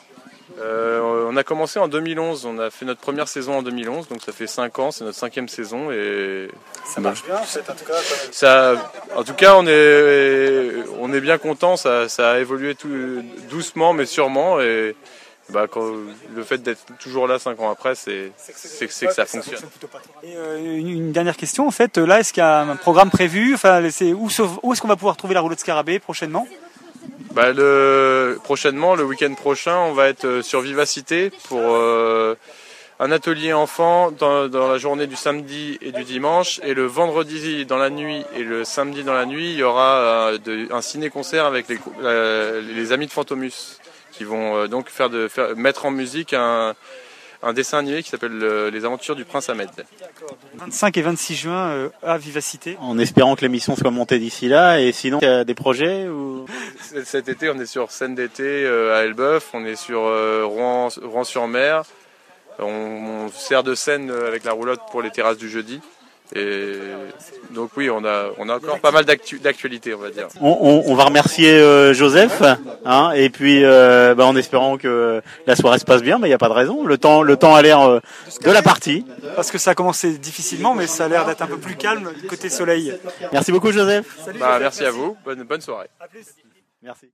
[0.61, 4.21] Euh, on a commencé en 2011, on a fait notre première saison en 2011, donc
[4.23, 6.49] ça fait 5 ans, c'est notre cinquième saison et
[6.85, 7.95] Ça marche bien, en fait, en tout cas.
[8.31, 11.77] ça, en tout cas, on est, on est bien content.
[11.77, 12.89] Ça, ça a évolué tout
[13.49, 14.61] doucement, mais sûrement.
[14.61, 14.97] Et
[15.51, 15.93] bah, quand,
[16.35, 18.33] le fait d'être toujours là 5 ans après, c'est,
[18.81, 19.61] que ça fonctionne.
[20.23, 23.11] Et euh, une, une dernière question, en fait, là, est-ce qu'il y a un programme
[23.11, 23.55] prévu?
[23.55, 24.29] Enfin, où,
[24.63, 26.47] où est-ce qu'on va pouvoir trouver la roulotte scarabée prochainement?
[27.33, 32.35] Bah, le, prochainement, le week-end prochain, on va être euh, sur Vivacité pour euh,
[32.99, 36.61] un atelier enfant dans, dans la journée du samedi et du dimanche.
[36.65, 39.97] Et le vendredi dans la nuit et le samedi dans la nuit, il y aura
[40.33, 41.79] euh, de- un ciné-concert avec les,
[42.75, 43.79] les amis de Fantomus
[44.21, 46.75] qui vont euh, donc faire de, faire, mettre en musique un,
[47.43, 49.71] un dessin animé qui s'appelle euh, Les Aventures du Prince Ahmed.
[50.57, 52.77] 25 et 26 juin euh, à Vivacité.
[52.83, 54.79] En espérant que l'émission soit montée d'ici là.
[54.79, 56.45] Et sinon, il y a des projets ou?
[57.03, 60.89] Cet été, on est sur scène d'été euh, à Elbeuf, on est sur euh, Rouen,
[61.03, 61.85] Rouen-sur-Mer.
[62.59, 65.81] On, on sert de scène avec la roulotte pour les terrasses du jeudi.
[66.37, 66.79] Et
[67.51, 70.29] donc oui, on a, on a encore pas mal d'actu- d'actualités, on va dire.
[70.41, 72.43] on, on- on va remercier euh, Joseph,
[72.85, 76.31] hein, et puis euh, bah, en espérant que la soirée se passe bien, mais il
[76.31, 76.85] n'y a pas de raison.
[76.85, 78.01] Le temps, le temps a l'air euh,
[78.45, 79.05] de la partie.
[79.35, 82.13] Parce que ça a commencé difficilement, mais ça a l'air d'être un peu plus calme
[82.29, 82.95] côté soleil.
[83.33, 84.07] Merci beaucoup, Joseph.
[84.39, 85.89] Bah, merci à vous, bonne, bonne soirée.
[86.83, 87.07] Merci.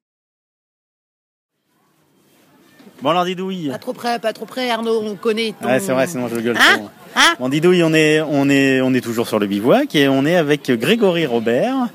[3.02, 3.68] Bon alors Didouille.
[3.70, 5.66] Pas trop près, pas trop près, Arnaud, on connaît ton...
[5.68, 6.56] Ouais, c'est vrai, sinon je gueule.
[6.56, 6.86] Hein trop.
[6.86, 6.90] Hein
[7.38, 10.36] Bon, Didouille, on est, on est, on est toujours sur le bivouac et on est
[10.36, 11.88] avec Grégory Robert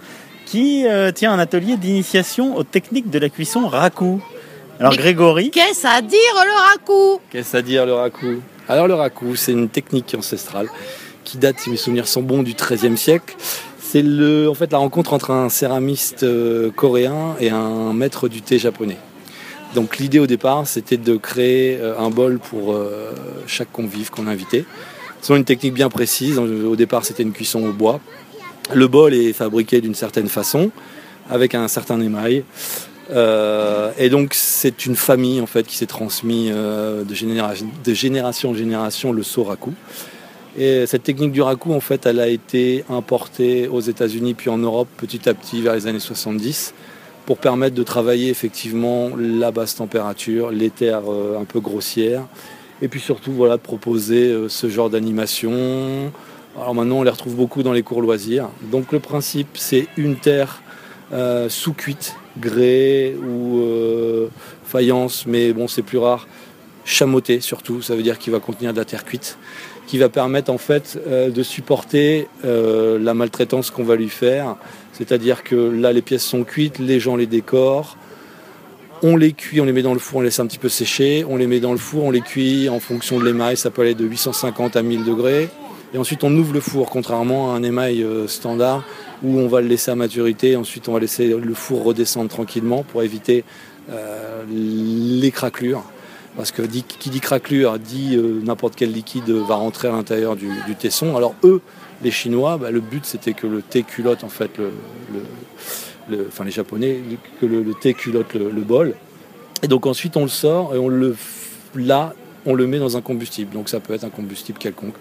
[0.45, 4.21] qui euh, tient un atelier d'initiation aux techniques de la cuisson raku.
[4.79, 7.21] Alors Grégory, Qu'est-ce à dire le raku?
[7.29, 8.41] Qu'est-ce à dire le raku?
[8.67, 10.67] Alors le raku, c'est une technique ancestrale
[11.23, 13.36] qui date, si mes souvenirs sont bons, du XIIIe siècle.
[13.79, 18.41] C'est le, en fait la rencontre entre un céramiste euh, coréen et un maître du
[18.41, 18.97] thé japonais.
[19.75, 23.13] Donc l'idée au départ, c'était de créer euh, un bol pour euh,
[23.47, 24.65] chaque convive qu'on invitait.
[25.21, 26.39] C'est une technique bien précise.
[26.39, 27.99] Au départ, c'était une cuisson au bois.
[28.73, 30.71] Le bol est fabriqué d'une certaine façon,
[31.29, 32.43] avec un certain émail.
[33.12, 37.93] Euh, et donc c'est une famille en fait qui s'est transmise euh, de, génération, de
[37.93, 39.73] génération en génération le soraku.
[40.57, 44.60] Et cette technique du raku en fait elle a été importée aux États-Unis puis en
[44.60, 46.73] Europe petit à petit vers les années 70
[47.25, 52.23] pour permettre de travailler effectivement la basse température, les terres euh, un peu grossières
[52.82, 56.12] et puis surtout voilà proposer euh, ce genre d'animation.
[56.58, 58.50] Alors maintenant on les retrouve beaucoup dans les cours loisirs.
[58.72, 60.62] Donc le principe c'est une terre
[61.13, 64.28] euh, sous-cuite, grès ou euh,
[64.65, 66.28] faïence, mais bon c'est plus rare,
[66.86, 69.38] chamoté surtout, ça veut dire qu'il va contenir de la terre cuite,
[69.88, 74.56] qui va permettre en fait de supporter la maltraitance qu'on va lui faire.
[74.94, 77.98] C'est-à-dire que là les pièces sont cuites, les gens les décorent,
[79.04, 81.26] on les cuit, on les met dans le four, on laisse un petit peu sécher,
[81.28, 83.82] on les met dans le four, on les cuit en fonction de l'émail, ça peut
[83.82, 85.50] aller de 850 à 1000 degrés.
[85.94, 88.84] Et ensuite on ouvre le four, contrairement à un émail euh, standard
[89.24, 92.84] où on va le laisser à maturité, ensuite on va laisser le four redescendre tranquillement
[92.84, 93.44] pour éviter
[93.92, 95.84] euh, les craquelures.
[96.38, 100.50] Parce que qui dit craquelure dit euh, n'importe quel liquide va rentrer à l'intérieur du,
[100.66, 101.18] du tesson.
[101.18, 101.60] Alors eux,
[102.04, 104.72] les Chinois, bah, le but c'était que le thé culotte en fait le-
[106.28, 107.00] enfin les Japonais,
[107.39, 108.95] que le, thé culotte le, bol.
[109.63, 111.15] Et donc ensuite on le sort et on le
[111.76, 112.13] là
[112.45, 113.54] on le met dans un combustible.
[113.54, 114.95] Donc ça peut être un combustible quelconque,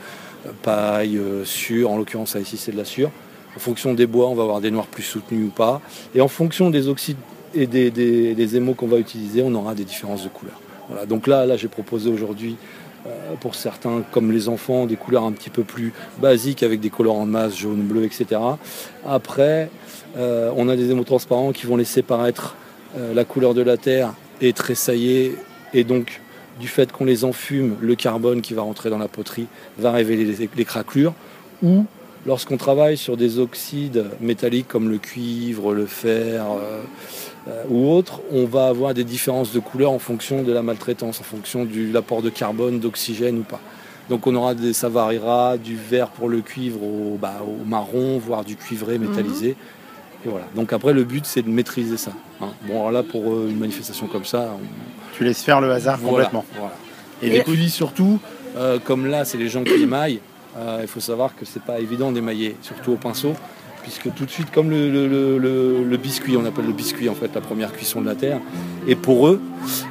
[0.47, 3.11] euh, paille, euh, sûre, en l'occurrence ici c'est de la sûre.
[3.57, 5.81] En fonction des bois, on va avoir des noirs plus soutenus ou pas.
[6.15, 7.17] Et en fonction des oxydes
[7.53, 10.61] et des, des, des émaux qu'on va utiliser, on aura des différences de couleurs.
[10.89, 11.05] Voilà.
[11.07, 12.57] Donc là, là j'ai proposé aujourd'hui
[13.07, 16.91] euh, pour certains, comme les enfants, des couleurs un petit peu plus basiques avec des
[16.91, 18.41] colorants de masse, jaune, bleu, etc.
[19.07, 19.71] Après,
[20.17, 22.57] euh, on a des émaux transparents qui vont laisser paraître
[22.97, 25.37] euh, la couleur de la terre et tressailler.
[25.75, 26.21] Et donc,
[26.59, 29.47] du fait qu'on les enfume, le carbone qui va rentrer dans la poterie
[29.79, 30.25] va révéler
[30.57, 31.15] les, craquelures.
[31.63, 31.85] Ou
[32.27, 36.45] lorsqu'on travaille sur des oxydes métalliques comme le cuivre, le fer
[37.49, 41.21] euh, ou autres, on va avoir des différences de couleur en fonction de la maltraitance,
[41.21, 43.61] en fonction de l'apport de carbone, d'oxygène ou pas.
[44.11, 48.19] Donc on aura des, ça variera du vert pour le cuivre au, bah, au marron,
[48.19, 49.57] voire du cuivré métallisé.
[50.25, 50.47] Et voilà.
[50.55, 52.13] Donc après le but c'est de maîtriser ça.
[52.41, 52.49] hein.
[52.67, 55.99] Bon alors là pour euh, une manifestation comme ça, on- tu laisses faire le hasard
[55.99, 56.45] voilà, complètement.
[56.59, 56.75] voilà.
[57.23, 58.19] Et les- puis surtout,
[58.57, 60.21] euh, comme là, c'est les gens qui émaillent,
[60.57, 63.35] euh, il faut savoir que c'est pas évident d'émailler, surtout au pinceau,
[63.83, 67.09] puisque tout de suite, comme le, le- le- le- le biscuit, on appelle le biscuit
[67.11, 68.39] en fait la première cuisson de la terre,
[68.87, 69.41] et pour eux,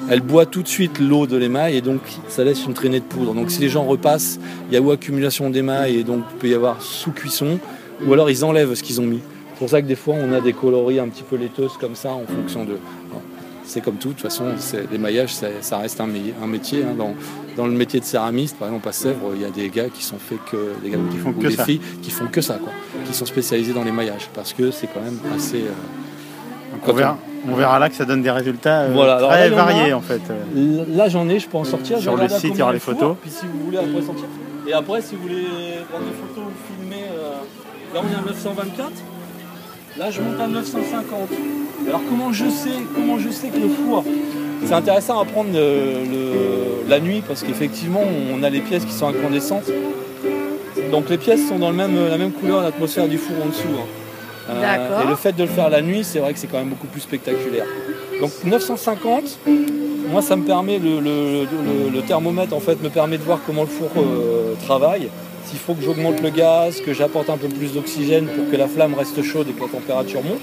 [0.09, 3.05] elle boit tout de suite l'eau de l'émail et donc ça laisse une traînée de
[3.05, 3.33] poudre.
[3.35, 4.39] Donc si les gens repassent,
[4.69, 7.59] il y a ou accumulation d'émail et donc il peut y avoir sous-cuisson,
[8.05, 9.21] ou alors ils enlèvent ce qu'ils ont mis.
[9.60, 11.93] C'est pour ça que des fois on a des coloris un petit peu laiteuses comme
[11.95, 12.78] ça en fonction de.
[13.12, 13.19] Bon,
[13.65, 14.45] C'est comme tout, de toute façon,
[14.89, 16.08] l'émaillage, c'est- ça reste un,
[16.41, 16.84] un métier.
[16.84, 16.95] hein.
[16.98, 17.13] Dans,
[17.58, 20.02] dans le métier de céramiste, par exemple à Sèvres, il y a des gars qui
[20.04, 21.65] sont faits que des gars Qui font ou que des ça.
[21.65, 22.72] filles qui font que ça, quoi,
[23.06, 25.58] qui sont spécialisés dans l'émaillage, parce que c'est quand même assez.
[25.58, 27.17] euh, Donc, on, verra,
[27.48, 29.50] on verra là que ça donne des résultats euh, Voilà, alors là, très a.
[29.56, 30.22] variés en fait.
[30.32, 30.86] euh.
[30.95, 31.98] Là, j'en ai, je peux en sortir.
[31.98, 33.17] je Sur le site, il y aura les photos.
[33.22, 34.26] Puis si vous voulez après sortir.
[34.67, 35.45] Et après, si vous voulez
[35.91, 37.34] prendre des photos ou filmer, euh,
[37.93, 38.91] là on est à 924.
[39.97, 41.30] Là, je monte à 950.
[41.88, 44.04] Alors comment je sais, comment je sais que le four,
[44.65, 48.93] c'est intéressant à prendre le- le- la nuit parce qu'effectivement, on a les pièces qui
[48.93, 49.69] sont incandescentes.
[50.91, 53.67] Donc les pièces sont dans le même, la même couleur, l'atmosphère du four en dessous.
[53.78, 53.86] hein.
[54.49, 56.69] Euh, et le fait de le faire la nuit, c'est vrai que c'est quand même
[56.69, 57.65] beaucoup plus spectaculaire.
[58.19, 59.38] Donc 950,
[60.12, 63.89] moi ça me permet, le thermomètre en fait me permet de voir comment le four
[63.97, 65.10] euh, travaille.
[65.49, 68.67] S'il faut que j'augmente le gaz, que j'apporte un peu plus d'oxygène pour que la
[68.67, 70.41] flamme reste chaude et que la température monte.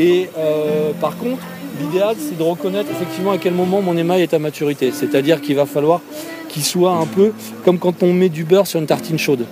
[0.00, 1.42] Et euh, par contre,
[1.80, 4.90] l'idéal c'est de reconnaître effectivement à quel moment mon émail est à maturité.
[4.92, 6.00] C'est-à-dire qu'il va falloir
[6.48, 7.32] qu'il soit un peu
[7.64, 9.46] comme quand on met du beurre sur une tartine chaude.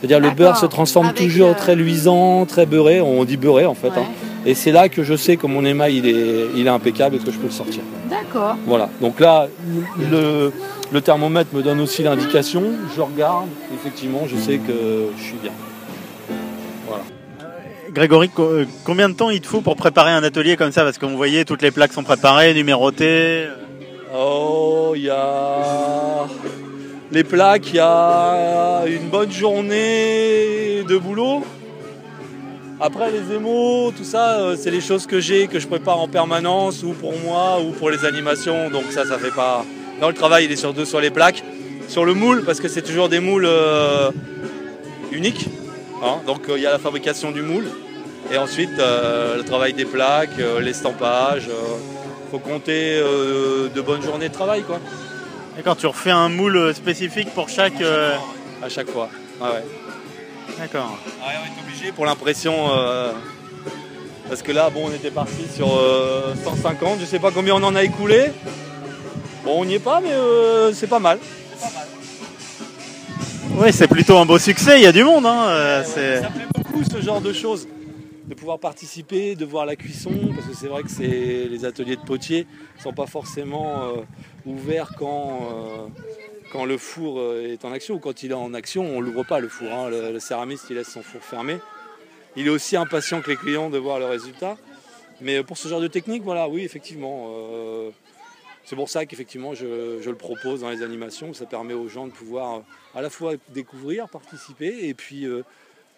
[0.00, 3.64] C'est-à-dire le beurre se transforme Avec, toujours euh, très luisant, très beurré, on dit beurré
[3.64, 3.88] en fait.
[3.88, 3.98] Ouais.
[3.98, 4.26] hein.
[4.44, 7.18] Et c'est là que je sais que mon émail il est, il est impeccable et
[7.18, 7.82] que je peux le sortir.
[8.10, 8.56] D'accord.
[8.66, 9.48] Voilà, donc là,
[10.10, 10.52] le,
[10.92, 12.62] le thermomètre me donne aussi l'indication,
[12.94, 15.52] je regarde, effectivement, je sais que je suis bien.
[16.86, 17.02] Voilà.
[17.90, 20.98] Grégory, euh, combien de temps il te faut pour préparer un atelier comme ça Parce
[20.98, 23.46] qu'on voyait toutes les plaques sont préparées, numérotées.
[24.14, 26.26] Oh, il y a
[27.12, 31.44] les plaques, il y a une bonne journée de boulot.
[32.80, 36.08] Après les émos, tout ça, euh, c'est les choses que j'ai, que je prépare en
[36.08, 38.70] permanence, ou pour moi, ou pour les animations.
[38.70, 39.64] Donc ça, ça fait pas.
[40.00, 41.42] Non, le travail, il est surtout sur les plaques,
[41.88, 44.10] sur le moule, parce que c'est toujours des moules euh,
[45.12, 45.46] uniques.
[46.02, 46.16] hein.
[46.26, 47.66] Donc euh, il y a la fabrication du moule,
[48.30, 51.48] et ensuite euh, le travail des plaques, l'estampage.
[51.48, 54.80] Il faut compter de bonnes journées de travail, quoi.
[55.56, 57.80] D'accord, tu refais un moule spécifique pour chaque.
[58.62, 59.08] À chaque fois.
[59.40, 59.64] Ah ouais.
[60.58, 60.98] D'accord.
[61.20, 62.52] on est obligé pour l'impression.
[62.76, 63.12] euh,
[64.28, 67.62] parce que là, bon, on était parti sur euh, 150, je sais pas combien on
[67.62, 68.32] en a écoulé.
[69.46, 71.20] Bon, on n'y est pas, mais euh, c'est pas mal.
[73.56, 75.24] Oui, c'est plutôt un beau succès, il y a du monde.
[75.24, 77.68] Hein, euh, Ça plaît beaucoup ce genre de choses,
[78.26, 82.00] de pouvoir participer, de voir la cuisson, parce que c'est vrai que les ateliers de
[82.00, 82.44] potier
[82.82, 83.92] sont pas forcément euh,
[84.46, 85.92] ouverts quand,
[86.50, 89.38] quand le four est en action ou quand il est en action, on l'ouvre pas
[89.38, 89.68] le four.
[89.72, 89.88] hein.
[89.90, 91.58] Le, le céramiste il laisse son four fermé.
[92.34, 94.56] Il est aussi impatient que les clients de voir le résultat.
[95.20, 97.30] Mais pour ce genre de technique, voilà, oui, effectivement.
[98.66, 101.32] C'est pour ça qu'effectivement je, je le propose dans les animations.
[101.32, 102.60] Ça permet aux gens de pouvoir euh,
[102.94, 105.42] à la fois découvrir, participer et puis euh,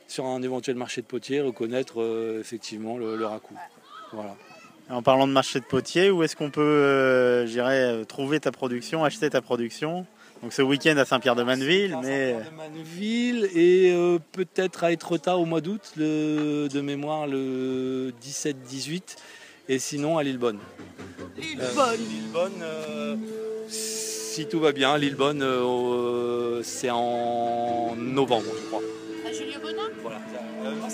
[0.06, 3.54] sur un éventuel marché de potier reconnaître euh, effectivement le, le raku.
[4.12, 4.36] Voilà.
[4.90, 9.28] En parlant de marché de potier, où est-ce qu'on peut, euh, trouver ta production, acheter
[9.28, 10.06] ta production?
[10.42, 12.36] Donc ce week-end à Saint-Pierre-de-Manville, mais
[12.84, 19.16] Ville et euh, peut-être à Étretat au mois d'août, de mémoire le 17-18,
[19.68, 20.60] et sinon à Lillebonne.
[21.40, 22.00] Lillebonne.
[22.10, 23.16] Lillebonne, euh,
[23.68, 28.82] si tout va bien, Lillebonne, euh, euh, c'est en novembre, je crois.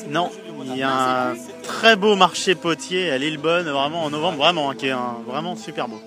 [0.08, 0.30] non,
[0.66, 4.74] il y a un très beau marché potier à Lillebonne, vraiment en novembre, vraiment, hein,
[4.74, 6.00] qui est un, vraiment super beau.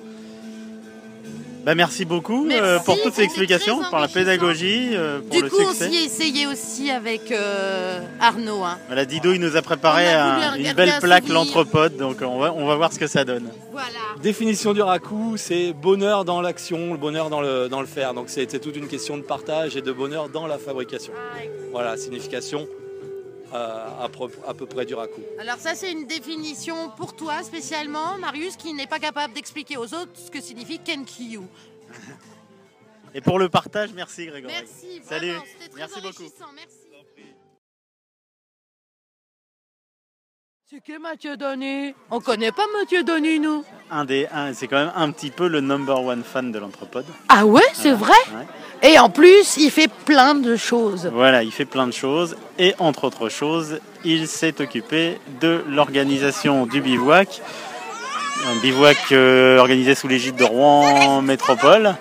[1.67, 5.41] Bah, merci beaucoup euh, pour toutes ces c'était explications, pour la pédagogie, euh, pour Du
[5.43, 5.89] le coup, on succès.
[5.89, 8.63] s'y est essayé aussi avec euh, Arnaud.
[8.63, 8.77] hein.
[8.87, 12.19] Voilà, Dido, il nous a préparé On a un- une belle un plaque l'entrepode, donc
[12.21, 13.49] on va, on va voir ce que ça donne.
[14.23, 18.13] Définition du raku, c'est bonheur dans l'action, le bonheur dans le, dans le faire.
[18.13, 21.11] Donc c'est c'est toute une question de partage et de bonheur dans la fabrication.
[21.73, 22.65] Voilà, signification
[23.53, 24.03] à,
[24.47, 25.21] à peu près du raku.
[25.39, 29.93] Alors ça, c'est une définition pour toi spécialement, Marius, qui n'est pas capable d'expliquer aux
[29.93, 31.41] autres ce que signifie Kenkyu.
[33.13, 34.53] Et pour le partage, merci Grégory.
[34.53, 36.33] Merci, Salut, vraiment, c'était très merci beaucoup.
[36.55, 36.86] merci.
[40.69, 44.75] C'est que Mathieu Donny On connaît pas Mathieu Donny, nous Un des, un- c'est quand
[44.77, 47.05] même un petit peu le number one fan de l'entrepode.
[47.29, 48.89] Ah ouais, c'est vrai Ouais.
[48.91, 51.09] Et en plus, il fait plein de choses.
[51.13, 56.65] Voilà, il fait plein de choses et entre autres choses, il s'est occupé de l'organisation
[56.65, 57.41] du bivouac.
[58.49, 61.95] Un bivouac euh, organisé sous l'égide de Rouen Métropole.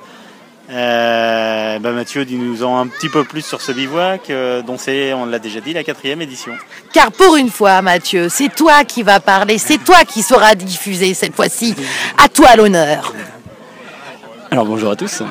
[0.69, 5.13] Euh, bah Mathieu, dis-nous en un petit peu plus sur ce bivouac, euh, dont c'est,
[5.13, 6.53] on l'a déjà dit, la quatrième édition.
[6.93, 11.15] Car pour une fois, Mathieu, c'est toi qui vas parler, c'est toi qui sauras diffuser
[11.15, 11.75] cette fois-ci.
[12.19, 13.13] À toi l'honneur.
[14.51, 15.23] Alors bonjour à tous.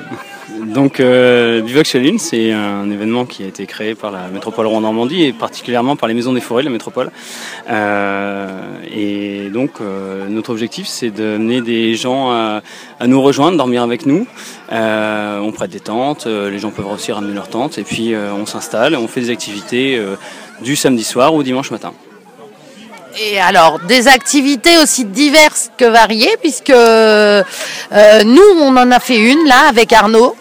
[0.65, 1.61] Donc euh,
[1.95, 6.09] Lune, c'est un événement qui a été créé par la métropole Rouen-Normandie et particulièrement par
[6.09, 7.11] les maisons des forêts de la métropole.
[7.69, 8.59] Euh,
[8.91, 12.61] et donc euh, notre objectif c'est d'amener des gens à,
[13.05, 14.25] nous rejoindre, dormir avec nous.
[14.71, 18.45] Euh, on prête des tentes, les gens peuvent aussi ramener leurs tentes et puis on
[18.45, 20.01] s'installe on fait des activités
[20.61, 21.93] du samedi soir au dimanche matin.
[23.17, 29.47] Et alors, des activités aussi diverses que variées, puisque nous, on en a fait une
[29.47, 30.35] là avec Arnaud,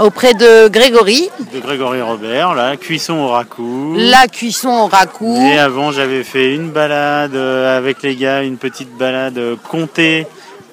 [0.00, 3.94] auprès de Grégory, De Grégory Robert, là, cuisson au raku.
[3.96, 5.36] la cuisson au raku.
[5.36, 10.26] Et avant, j'avais fait une balade euh, avec les gars, une petite balade euh, comptée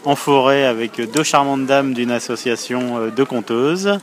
[0.06, 3.98] en forêt avec deux charmantes dames d'une association euh, de conteuses.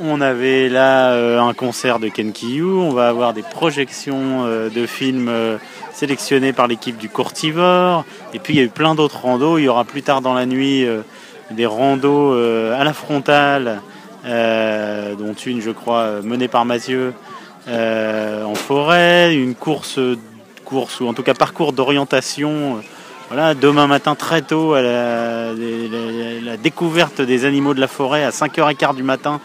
[0.00, 2.64] On avait là un concert de Ken Kiyu.
[2.64, 5.28] On va avoir des projections de films
[5.92, 8.04] sélectionnés par l'équipe du Courtivore.
[8.32, 9.58] Et puis il y a eu plein d'autres randos.
[9.58, 10.86] Il y aura plus tard dans la nuit
[11.50, 13.80] des randos à la frontale,
[14.28, 17.12] dont une, je crois, euh, menée par Mathieu
[17.68, 19.34] euh, en forêt.
[19.34, 19.98] Une course,
[20.64, 22.76] course ou en tout cas parcours d'orientation.
[22.78, 22.80] euh,
[23.30, 28.24] voilà, demain matin très tôt, à la, la- la découverte des animaux de la forêt
[28.24, 29.38] à 5h15 du matin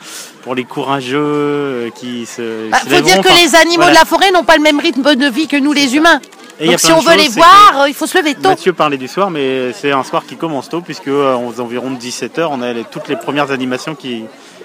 [0.44, 2.70] pour les courageux euh, qui se.
[2.70, 3.92] Bah, se faut dire que Enfin, les animaux voilà.
[3.92, 6.22] de la forêt n'ont pas le même rythme de vie que nous les humains.
[6.62, 8.48] Et il Donc si on veut les choses, voir, euh, il faut se lever tôt.
[8.50, 11.92] Mathieu parlait du soir, mais c'est un soir qui commence tôt, puisque euh, aux environs
[11.92, 14.24] de 17h, on a les- toutes les premières animations qui,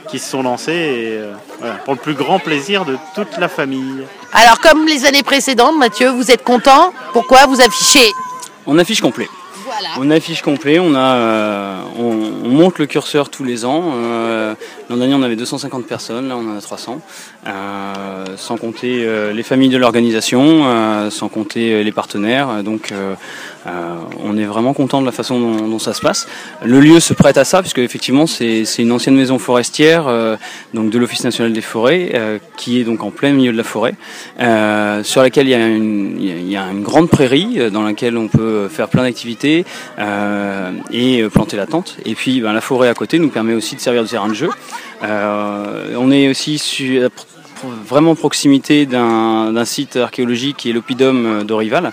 [0.09, 3.49] qui se sont lancées, et euh, voilà, pour le plus grand plaisir de toute la
[3.49, 4.05] famille.
[4.33, 6.93] Alors comme les années précédentes, Mathieu, vous êtes content?
[7.13, 8.13] Pourquoi vous affichez?
[8.67, 9.29] On affiche complet.
[9.99, 13.93] On affiche complet, euh, on, on monte le curseur tous les ans.
[13.97, 14.55] Euh,
[14.91, 17.01] L'an dernier, on avait 250 personnes, là, on en a 300.
[17.47, 22.63] Euh, sans compter les familles de l'organisation, sans compter les partenaires.
[22.63, 22.93] Donc,
[23.67, 26.27] on est vraiment content de la façon dont, ça se passe.
[26.65, 30.07] Le lieu se prête à ça, puisque effectivement, c'est une ancienne maison forestière,
[30.73, 33.95] donc de l'Office national des forêts, qui est donc en plein milieu de la forêt,
[35.03, 35.53] sur laquelle il
[36.51, 39.48] y, a une, grande prairie dans laquelle on peut faire plein d'activités
[39.99, 41.97] euh, et euh, planter la tente.
[42.05, 44.35] Et puis, ben, la forêt à côté nous permet aussi de servir de terrain de
[44.35, 44.51] jeu.
[45.03, 46.61] Euh, on est aussi
[47.15, 47.27] pro-
[47.85, 51.93] vraiment proximité d'un site archéologique qui est l'Oppidum d'Orival,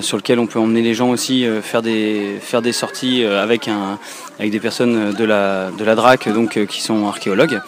[0.00, 3.70] sur lequel on peut emmener les gens aussi faire des sorties avec
[4.54, 7.58] des personnes de la DRAC donc qui sont archéologues.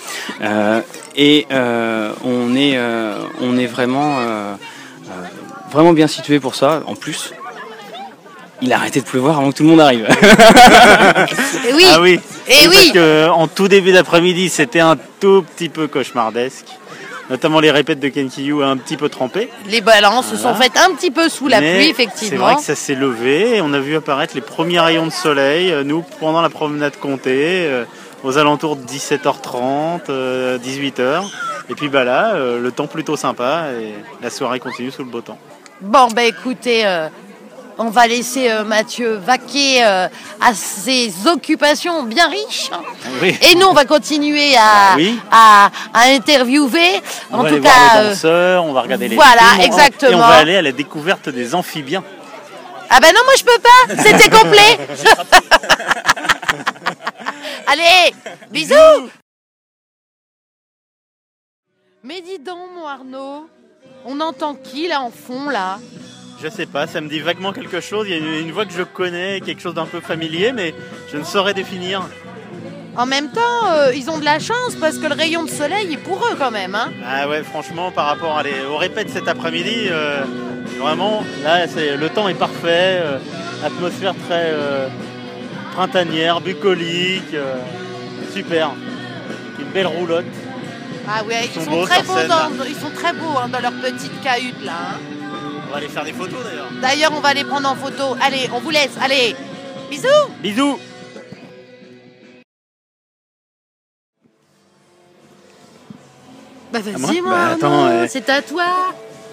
[1.16, 4.18] Et on est vraiment
[5.72, 6.82] vraiment bien situé pour ça.
[6.86, 7.32] En plus,
[8.62, 10.06] il a arrêté de pleuvoir avant que tout le monde arrive.
[11.68, 11.84] Et oui.
[11.86, 12.20] Ah oui.
[12.48, 12.92] Et parce oui.
[12.92, 16.66] que en tout début d'après-midi, c'était un tout petit peu cauchemardesque.
[17.28, 19.48] Notamment les répètes de Kenkiyu un petit peu trempées.
[19.68, 22.44] Les balances se sont faites un petit peu sous la Mais pluie, C'est effectivement.
[22.46, 25.70] vrai que ça s'est levé et on a vu apparaître les premiers rayons de soleil,
[25.70, 27.84] euh, nous, pendant la promenade comté, euh,
[28.24, 31.22] aux alentours de 17h30, euh, 18h.
[31.68, 35.10] Et puis bah là, euh, le temps plutôt sympa et la soirée continue sous le
[35.10, 35.38] beau temps.
[35.80, 37.06] Bon, ben écoutez, euh,
[37.82, 40.06] on va laisser euh, Mathieu vaquer euh,
[40.38, 42.70] à ses occupations bien riches.
[43.22, 43.34] Oui.
[43.40, 45.18] Et nous, on va continuer à, Oui.
[45.30, 47.00] à, à interviewer.
[47.30, 49.40] On en va tout aller cas, voir les euh, danseurs, on va regarder les voilà,
[49.54, 50.10] films, exactement.
[50.10, 52.04] Et on va aller à la découverte des amphibiens.
[52.90, 54.02] ah ben non, moi je peux pas.
[54.02, 54.76] C'était complet.
[57.66, 58.14] Allez,
[58.50, 59.08] bisous.
[62.04, 63.48] Mais dis donc, mon Arnaud,
[64.04, 65.78] on entend qui là en fond là?
[66.42, 68.06] Je sais pas, ça me dit vaguement quelque chose.
[68.08, 70.74] Il y a une, une voix que je connais, quelque chose d'un peu familier, mais
[71.12, 72.02] je ne saurais définir.
[72.96, 75.92] En même temps, euh, ils ont de la chance parce que le rayon de soleil
[75.92, 76.74] est pour eux quand même.
[76.74, 80.22] Hein Ah ouais, franchement, par rapport à les, aux répètes cet après-midi, euh,
[80.78, 83.00] vraiment, là, c'est, le temps est parfait.
[83.04, 83.18] euh,
[83.64, 84.54] atmosphère très
[85.74, 87.36] printanière, bucolique,
[88.32, 88.70] super.
[89.58, 90.24] Une belle roulotte.
[91.06, 93.72] ah ouais, ils Ils sont, très beaux dans, ils sont très beaux hein, dans leur
[93.72, 94.72] petite cahute là.
[94.94, 94.98] hein.
[95.70, 96.66] On va aller faire des photos d'ailleurs.
[96.82, 98.16] D'ailleurs, on va les prendre en photo.
[98.20, 98.90] Allez, on vous laisse.
[99.00, 99.36] Allez,
[99.88, 100.08] bisous.
[100.42, 100.80] Bisous
[106.72, 108.08] Bah vas-y, moi, Bah, attends, ouais.
[108.08, 108.64] c'est à toi.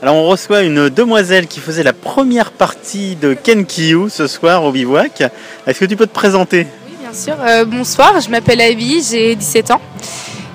[0.04, 4.72] Alors on reçoit une demoiselle qui faisait la première partie de Kenkiyu ce soir au
[4.72, 5.24] bivouac.
[5.66, 6.68] Est-ce que tu peux te présenter?
[7.02, 7.36] Bien sûr.
[7.42, 9.82] Euh, bonsoir, je m'appelle Abby, j'ai 17 ans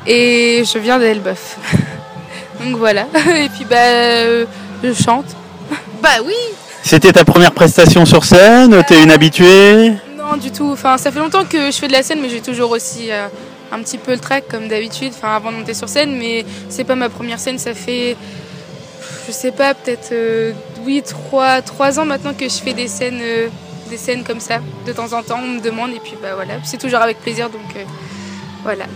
[0.07, 1.57] et je viens d'Elbeuf.
[2.65, 3.07] Donc voilà.
[3.35, 4.47] Et puis bah, euh,
[4.85, 5.27] je chante.
[6.03, 6.35] Bah oui.
[6.83, 10.71] C'était ta première prestation sur scène T'es une habituée Non, du tout.
[10.73, 13.29] Enfin, ça fait longtemps que je fais de la scène, mais j'ai toujours aussi euh,
[13.71, 15.13] un petit peu le track comme d'habitude.
[15.17, 17.59] Enfin, avant de monter sur scène, mais c'est pas ma première scène.
[17.59, 18.17] Ça fait,
[19.27, 20.53] je sais pas, peut-être euh,
[20.85, 23.49] oui trois trois ans maintenant que je fais des scènes euh,
[23.89, 24.59] des scènes comme ça.
[24.87, 26.55] De temps en temps, on me demande et puis bah voilà.
[26.65, 27.85] C'est toujours avec plaisir, donc euh,
[28.65, 28.87] voilà.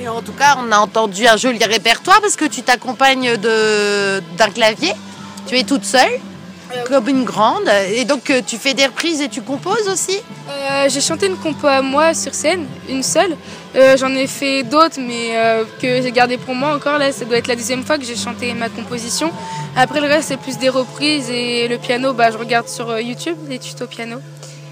[0.00, 4.20] Et en tout cas, on a entendu un joli répertoire parce que tu t'accompagnes de
[4.38, 4.92] d'un clavier.
[5.46, 6.20] Tu es toute seule,
[6.86, 7.68] comme une grande.
[7.92, 11.36] Et donc, euh, tu fais des reprises et tu composes aussi Euh, j'ai chanté une
[11.36, 13.36] compo à moi sur scène, une seule.
[13.76, 16.98] Euh, J'en ai fait d'autres, mais euh, que j'ai gardé pour moi encore.
[16.98, 19.30] Là, ça doit être la deuxième fois que j'ai chanté ma composition.
[19.76, 21.28] Après, le reste, c'est plus des reprises.
[21.30, 24.18] Et le piano, bah, je regarde sur euh, YouTube les tutos piano.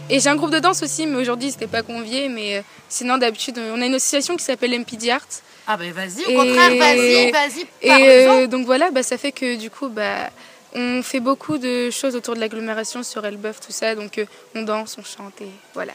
[0.09, 2.29] Et j'ai un groupe de danse aussi, mais aujourd'hui, c'était pas convié.
[2.29, 5.21] Mais euh, sinon, d'habitude, on a une association qui s'appelle MPD Art.
[5.69, 9.57] Ah, ben vas-y, au contraire, vas-y, vas-y, Et euh, donc voilà, bah, ça fait que
[9.57, 10.31] du coup, bah,
[10.74, 13.94] on fait beaucoup de choses autour de l'agglomération sur Elbeuf, tout ça.
[13.94, 14.24] Donc euh,
[14.55, 15.92] on danse, on chante et voilà.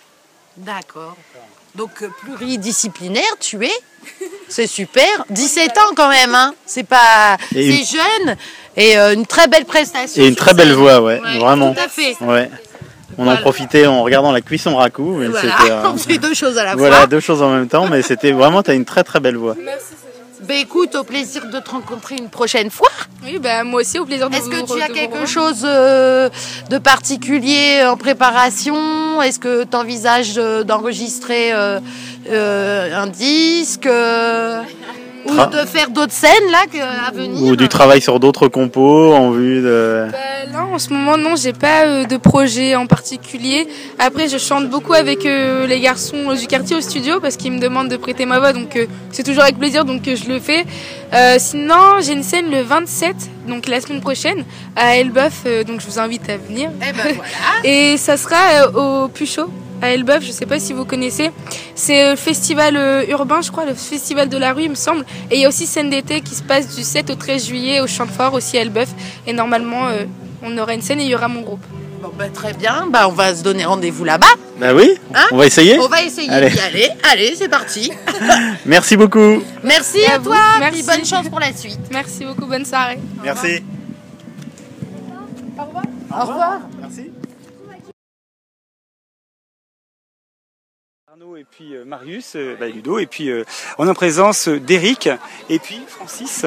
[0.57, 1.15] D'accord.
[1.73, 3.71] Donc, euh, pluridisciplinaire, tu es
[4.49, 5.05] C'est super.
[5.29, 7.37] 17 ans quand même, hein C'est pas...
[7.51, 8.35] C'est jeune.
[8.75, 10.21] Et euh, une très belle prestation.
[10.21, 11.73] Et une très belle voix, ouais, vraiment.
[11.73, 12.17] Tout à fait.
[12.21, 12.49] Ouais.
[13.17, 13.39] On Voilà.
[13.39, 16.75] en profitait en regardant la cuisson mais Voilà, euh, on fait deux choses à la
[16.75, 17.07] Voilà, fois.
[17.07, 19.55] deux choses en même temps, mais c'était vraiment, tu as une très très belle voix.
[20.47, 22.89] Ben écoute, au plaisir de te rencontrer une prochaine fois.
[23.23, 26.29] Oui, bah, moi aussi, au plaisir de Est-ce vous que tu as quelque chose euh,
[26.69, 29.21] de particulier en préparation?
[29.21, 31.79] Est-ce que tu envisages d'enregistrer euh,
[32.29, 34.63] euh, un disque euh?
[35.25, 36.63] Ou Tra- de faire d'autres scènes là
[37.07, 40.07] à venir Ou du travail sur d'autres compos en vue de...
[40.11, 40.17] Bah,
[40.51, 43.67] là, en ce moment, non, j'ai pas euh, de projet en particulier.
[43.99, 47.59] Après, je chante beaucoup avec euh, les garçons du quartier au studio parce qu'ils me
[47.59, 50.39] demandent de prêter ma voix, donc euh, c'est toujours avec plaisir, donc euh, je le
[50.39, 50.65] fais.
[51.13, 53.15] Euh, sinon, j'ai une scène le 27,
[53.47, 54.43] donc la semaine prochaine,
[54.75, 56.69] à Elbeuf, euh, donc je vous invite à venir.
[56.81, 57.15] Eh ben,
[57.63, 59.49] Et ça sera euh, au Puchot.
[59.81, 61.31] À Elbeuf, je sais pas si vous connaissez,
[61.73, 65.03] c'est le festival euh, urbain, je crois, le festival de la rue, il me semble.
[65.31, 67.79] Et il y a aussi scène d'été qui se passe du 7 au 13 juillet
[67.81, 68.89] au Champ de Fort, aussi à Elbeuf.
[69.25, 70.03] Et normalement, euh,
[70.43, 71.63] on aura une scène et il y aura mon groupe.
[72.01, 74.25] Bon, bah, très bien, bah, on va se donner rendez-vous là-bas.
[74.59, 76.49] Bah oui, Hein on va essayer On va essayer Allez.
[76.51, 76.89] d'y aller.
[77.11, 77.91] Allez, c'est parti.
[78.65, 79.41] Merci beaucoup.
[79.63, 80.83] Merci à, toi, Merci.
[80.83, 81.79] puis bonne chance pour la suite.
[81.91, 82.99] Merci beaucoup, bonne soirée.
[83.23, 83.63] Merci.
[85.57, 85.63] Au
[86.25, 86.59] revoir.
[86.79, 86.80] Merci.
[91.21, 93.43] Arnaud et puis euh, Marius, euh, bah, Ludo, et puis euh,
[93.77, 95.09] on est en présence euh, d'Eric
[95.49, 96.45] et puis Francis.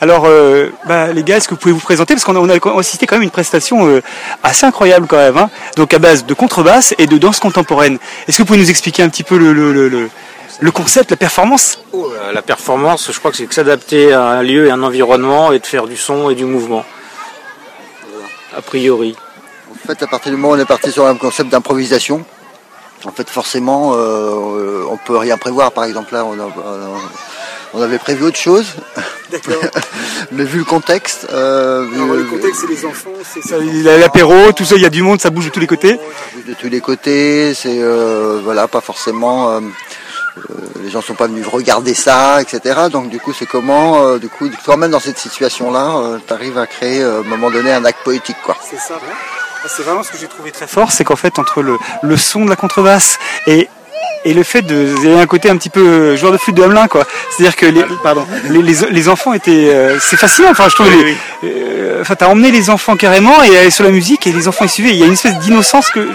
[0.00, 2.14] Alors, euh, bah, les gars, est-ce que vous pouvez vous présenter?
[2.14, 4.00] Parce qu'on a, on a assisté quand même à une prestation euh,
[4.42, 7.98] assez incroyable quand même, hein donc à base de contrebasse et de danse contemporaine.
[8.26, 10.08] Est-ce que vous pouvez nous expliquer un petit peu le, le, le, le-
[10.60, 11.80] le concept, la performance?
[11.92, 14.82] Oh, euh, La performance, je crois que c'est que s'adapter à un lieu et un
[14.82, 16.84] environnement et de faire du son et du mouvement.
[18.56, 19.14] A priori.
[19.70, 22.24] En fait, à partir du moment où on est parti sur un concept d'improvisation,
[23.06, 25.72] en fait, forcément, euh, on peut rien prévoir.
[25.72, 26.52] Par exemple, là, on, a-
[27.74, 28.66] on avait prévu autre chose.
[30.32, 33.56] Mais vu le contexte, euh, vu- le contexte, c'est les enfants, c'est ça,
[33.98, 35.98] l'apéro, tout ça, il y a du monde, ça bouge de tous les côtés.
[36.46, 39.50] de tous les côtés, c'est euh, voilà, pas forcément.
[39.50, 39.60] euh,
[40.38, 40.42] euh,
[40.82, 42.60] les gens sont pas venus regarder ça, etc.
[42.92, 46.58] Donc du coup, c'est comment, euh, du coup, quand même dans cette situation-là, tu arrives
[46.58, 48.56] à créer euh, à un moment donné un acte poétique, quoi.
[48.62, 48.94] C'est ça.
[49.68, 52.44] C'est vraiment ce que j'ai trouvé très fort, c'est qu'en fait entre le, le son
[52.44, 53.68] de la contrebasse et
[54.24, 56.36] et le fait de il y a un côté un petit peu euh, joueur de
[56.38, 57.04] flûte de Hamelin quoi.
[57.30, 60.88] C'est-à-dire que les pardon, les, les, les enfants étaient euh, c'est fascinant enfin je trouve
[61.44, 64.64] euh, enfin t'as emmené les enfants carrément et aller sur la musique et les enfants
[64.64, 66.08] ils suivaient, il y a une espèce d'innocence que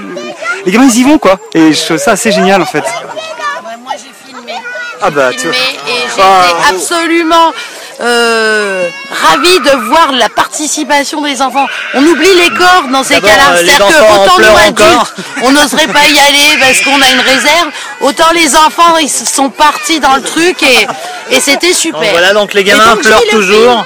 [0.66, 1.39] les gamins ils y vont quoi.
[1.54, 2.84] Et je trouve ça assez génial en fait.
[2.84, 4.54] Moi, j'ai filmé.
[5.02, 5.56] Ah bah tu vois.
[5.56, 7.54] et j'étais Ah, absolument
[8.02, 8.88] euh,
[9.24, 11.68] ravie de voir la participation des enfants.
[11.93, 13.52] On oublie les corps dans ces D'abord, cas-là.
[13.52, 17.20] euh, C'est-à-dire que autant nous adultes, on n'oserait pas y aller parce qu'on a une
[17.22, 17.68] réserve.
[18.02, 20.88] Autant les enfants, ils sont partis dans le truc et,
[21.36, 22.02] et c'était super.
[22.02, 23.86] Donc voilà, donc les gamins donc, pleurent toujours.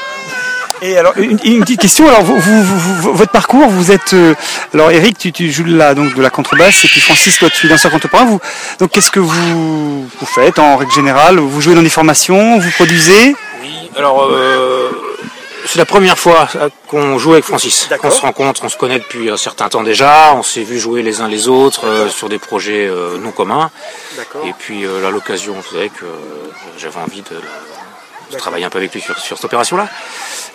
[0.81, 4.13] Et alors une, une petite question, alors vous, vous- vous- vous- votre parcours, vous êtes
[4.13, 4.35] euh,
[4.73, 7.65] alors Eric, tu, tu joues là donc de la contrebasse et puis Francis, toi tu
[7.65, 8.25] es danseur contemporain.
[8.25, 8.39] Vous
[8.79, 11.39] donc qu'est-ce que vous, vous faites en règle générale?
[11.39, 13.35] Vous jouez dans des formations, vous produisez?
[13.95, 14.89] Alors euh,
[15.65, 17.89] c'est la première fois euh, qu'on joue avec Francis.
[18.03, 21.01] On se rencontre, on se connaît depuis un certain temps déjà, on s'est vu jouer
[21.01, 23.71] les uns les autres euh, sur des projets euh, non communs.
[24.45, 26.05] Et puis euh, là l'occasion faisait que
[26.77, 27.37] j'avais envie de,
[28.31, 29.87] de travailler un peu avec lui sur, sur cette opération-là.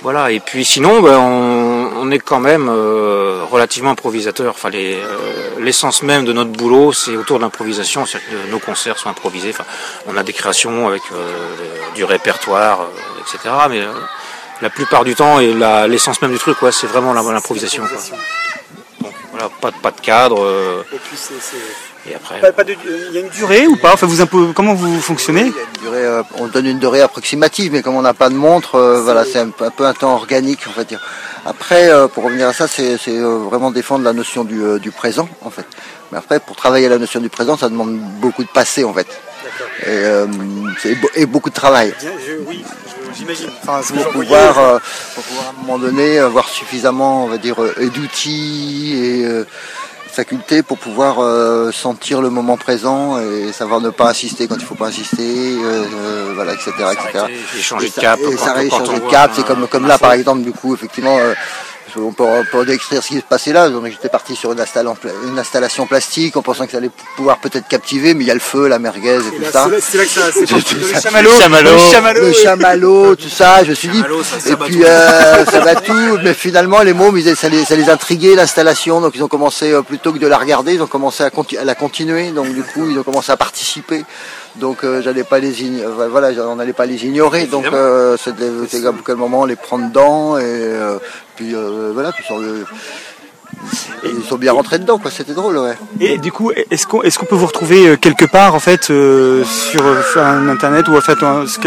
[0.03, 4.55] Voilà, et puis sinon ben, on, on est quand même euh, relativement improvisateur.
[4.55, 8.59] Enfin, les, euh, l'essence même de notre boulot, c'est autour de l'improvisation, c'est-à-dire que nos
[8.59, 9.51] concerts sont improvisés.
[9.51, 9.65] Enfin,
[10.07, 11.27] on a des créations avec euh,
[11.95, 13.55] du répertoire, euh, etc.
[13.69, 13.93] Mais euh,
[14.63, 15.53] la plupart du temps, et
[15.89, 17.83] l'essence même du truc, ouais, c'est vraiment l'improvisation.
[19.33, 20.43] voilà, pas, de- pas de cadre.
[20.45, 20.83] euh,
[22.09, 22.41] et après.
[22.41, 22.75] Pas- pas de-
[23.11, 23.93] Il y a une durée ou pas?
[23.95, 25.53] Enfin, vous impo- comment vous fonctionnez?
[25.83, 29.03] Durée, euh, on donne une durée approximative, mais comme on n'a pas de montre, euh,
[29.03, 31.01] voilà, c'est un, peu- un peu un temps organique, on va dire.
[31.45, 34.91] Après, euh, pour revenir à ça, c'est euh, vraiment défendre la notion du, euh, du
[34.91, 35.67] présent, en fait.
[36.13, 39.07] Mais après, pour travailler la notion du présent, ça demande beaucoup de passé, en fait.
[39.83, 40.27] Et, euh,
[41.29, 41.95] beaucoup de travail.
[42.47, 42.63] Oui,
[43.17, 43.49] j'imagine.
[43.63, 44.79] Enfin, Pour pouvoir, euh,
[45.15, 49.25] pour pouvoir, à un moment donné avoir suffisamment, on va dire, euh, d'outils et
[50.11, 54.57] euh, facultés pour pouvoir euh, sentir le moment présent et savoir ne pas insister quand
[54.59, 57.25] il faut pas insister, euh, euh, voilà, etc., etc.
[57.57, 59.99] et changer de ça- cap Et quand- quand changer de cap, c'est comme, comme là,
[59.99, 61.17] par exemple, du coup, effectivement.
[61.97, 63.69] On peut, on peut décrire ce qui se passait là.
[63.69, 64.89] Donc, j'étais parti sur une, install-
[65.29, 68.35] une installation plastique en pensant que ça allait pouvoir peut-être captiver, mais il y a
[68.35, 69.69] le feu, la merguez et tout ça.
[69.81, 70.23] C'est là que ça.
[70.33, 72.35] c'est- Le chamallow, chamallow, le chamallow, le oui.
[72.43, 74.01] chamallow, tout ça, je me suis dit.
[74.25, 77.89] ça Et puis euh, ça va tout, mais finalement les mômes, ça les, ça les
[77.91, 81.23] intriguait l'installation, donc ils ont commencé euh, plutôt que de la regarder, ils ont commencé
[81.25, 81.31] à
[81.65, 84.05] la continuer, donc du coup ils ont commencé à participer.
[84.57, 88.45] Donc euh, j'allais pas les euh, voilà, on n'allait pas les ignorer, donc euh, c'était
[88.45, 90.99] à quel moment les prendre dedans et euh,
[91.37, 92.65] puis euh, voilà, puis sur le
[94.05, 95.11] ils sont bien rentrés dedans, quoi.
[95.11, 95.77] C'était drôle, ouais.
[96.01, 98.91] Et du coup, est-ce qu'on est-ce qu'on peut vous retrouver euh, quelque part en fait
[98.91, 101.19] euh, sur euh, internet ou en fait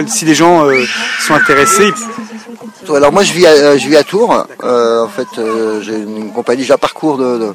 [0.07, 0.84] si des gens euh,
[1.19, 1.91] sont intéressés
[2.89, 4.45] Alors moi je vis à, je vis à Tours.
[4.63, 7.53] Euh, en fait euh, j'ai une compagnie, j'ai un parcours de, de-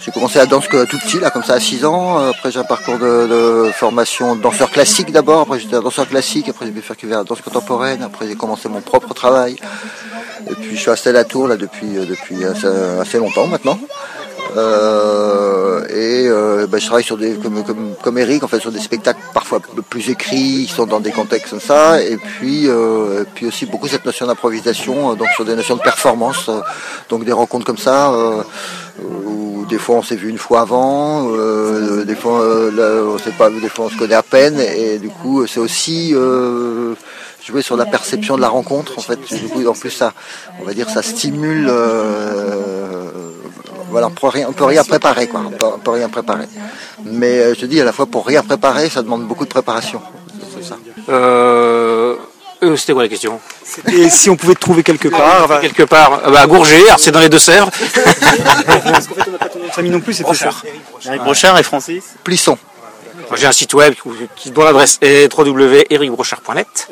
[0.00, 2.18] j'ai commencé la danse tout petit là comme ça à 6 ans.
[2.28, 3.26] Après j'ai un parcours de,
[3.66, 5.40] de formation danseur classique d'abord.
[5.42, 6.48] Après j'étais danseur classique.
[6.48, 8.02] Après j'ai fait faire la danse contemporaine.
[8.02, 9.56] Après j'ai commencé mon propre travail.
[10.50, 12.66] Et puis je suis installé à Tours là depuis euh, depuis assez,
[13.00, 13.78] assez longtemps maintenant.
[14.56, 18.72] Euh, et euh, bah, je travaille sur des comme, comme, comme Eric en fait sur
[18.72, 22.02] des spectacles parfois plus écrits qui sont dans des contextes comme ça.
[22.02, 25.76] Et puis euh, et puis aussi beaucoup cette notion d'improvisation euh, donc sur des notions
[25.76, 26.60] de performance euh,
[27.08, 28.42] donc des rencontres comme ça euh,
[29.04, 31.30] où des fois on s'est vu une fois avant
[32.04, 34.58] des fois là, on sait pas des fois on se connaît à peine.
[34.60, 36.14] Et du coup c'est aussi
[37.44, 39.18] jouer sur la perception de la rencontre en fait.
[39.32, 40.12] Du coup en plus ça
[40.60, 43.10] on va dire ça stimule euh,
[43.90, 45.42] voilà, on peut rien, on peut rien préparer, quoi.
[45.46, 46.46] On peut, on peut rien préparer.
[47.04, 49.50] Mais euh, je te dis, à la fois, pour rien préparer, ça demande beaucoup de
[49.50, 50.00] préparation.
[50.56, 50.76] C'est ça.
[51.08, 52.16] Euh,
[52.62, 53.40] euh, C'était quoi la question?
[53.92, 56.86] Et si on pouvait te trouver quelque part enfin, Quelque part, euh, bah, à Gourget,
[56.86, 57.70] alors c'est dans les Deux-Sèvres.
[58.66, 60.50] Parce qu'en fait, on n'a pas ton nom de famille non plus, c'est ça.
[61.06, 62.58] Eric Brochard et Francis Plisson.
[63.36, 63.94] J'ai un site web
[64.36, 66.88] qui- dont l'adresse est www.ericbrochard.net.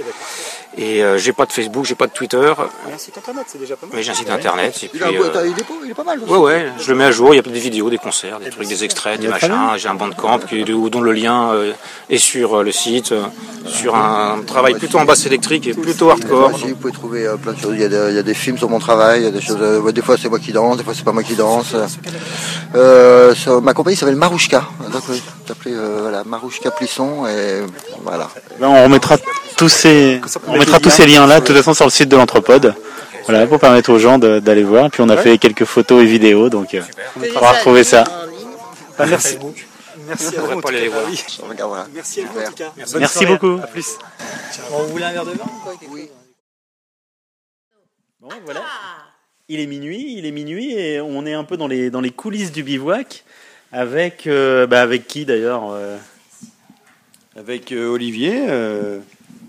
[0.81, 2.53] Et euh, j'ai pas de Facebook, j'ai pas de Twitter,
[2.95, 3.97] Un site internet, c'est déjà pas mal.
[3.97, 4.79] mais j'ai un site internet.
[4.85, 5.18] Et puis, Il, a- euh, il
[5.59, 6.20] est, pas, il est pas mal.
[6.20, 7.35] Ouais, ouais, je le mets à jour.
[7.35, 9.51] Il y a des vidéos, des concerts, des trucs, des extraits, des machins.
[9.76, 11.72] J'ai un bandcamp qui, dont le lien euh,
[12.09, 13.24] est sur euh, le site, euh,
[13.66, 16.55] sur un travail plutôt en basse électrique et plutôt hardcore.
[16.55, 17.74] Aussi, vous pouvez trouver euh, plein de choses.
[17.74, 19.33] Il y, a des, il y a des films sur mon travail, il y a
[19.33, 19.59] des choses.
[19.61, 21.74] euh, ouais, des fois c'est moi qui danse, des fois c'est pas moi qui danse.
[22.74, 24.62] Euh, sur- ma compagnie s'appelle Marouchka.
[24.93, 25.03] Donc
[25.66, 27.62] euh, voilà Marouchka Plisson et
[28.05, 28.29] voilà.
[28.61, 29.16] Ben, on remettra
[29.59, 32.75] tous ces, on mettra tous ces liens-là, de toute façon, sur le site de l'Anthropode.
[33.27, 34.91] Voilà, pour permettre aux gens d'aller voir.
[34.91, 36.81] Puis on a fait quelques photos et vidéos, donc euh,
[37.17, 38.05] on pourra retrouver ça.
[38.97, 39.37] Bah, merci.
[40.07, 40.61] Merci à vous.
[40.61, 40.69] va.
[41.09, 41.21] Oui.
[41.95, 42.73] Merci à vous en tout cas.
[42.99, 43.61] Merci beaucoup.
[43.63, 43.99] À plus.
[44.73, 45.45] On voulait un verre de vin
[48.21, 48.63] Bon, voilà.
[49.49, 52.11] Il est minuit, il est minuit et on est un peu dans les, dans les
[52.11, 53.25] coulisses du bivouac
[53.73, 55.97] avec, euh, bah, avec qui d'ailleurs euh,
[57.37, 58.47] Avec euh, Olivier.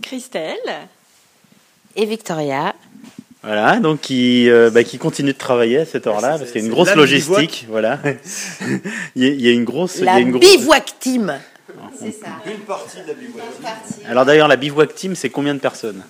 [0.01, 0.57] Christelle.
[1.95, 2.75] Et Victoria.
[3.41, 6.63] Voilà, donc qui, euh, bah, qui continue de travailler à cette heure-là parce qu'il y
[6.63, 7.65] a une grosse la logistique.
[7.69, 7.97] Voilà,
[9.15, 9.95] il, y a, il y a une grosse.
[9.97, 11.33] il y La a une grosse- bivouac team.
[11.97, 12.27] C'est ça.
[12.45, 13.43] Une partie de la bivouac.
[14.07, 16.03] Alors d'ailleurs, la bivouac team, c'est combien de personnes?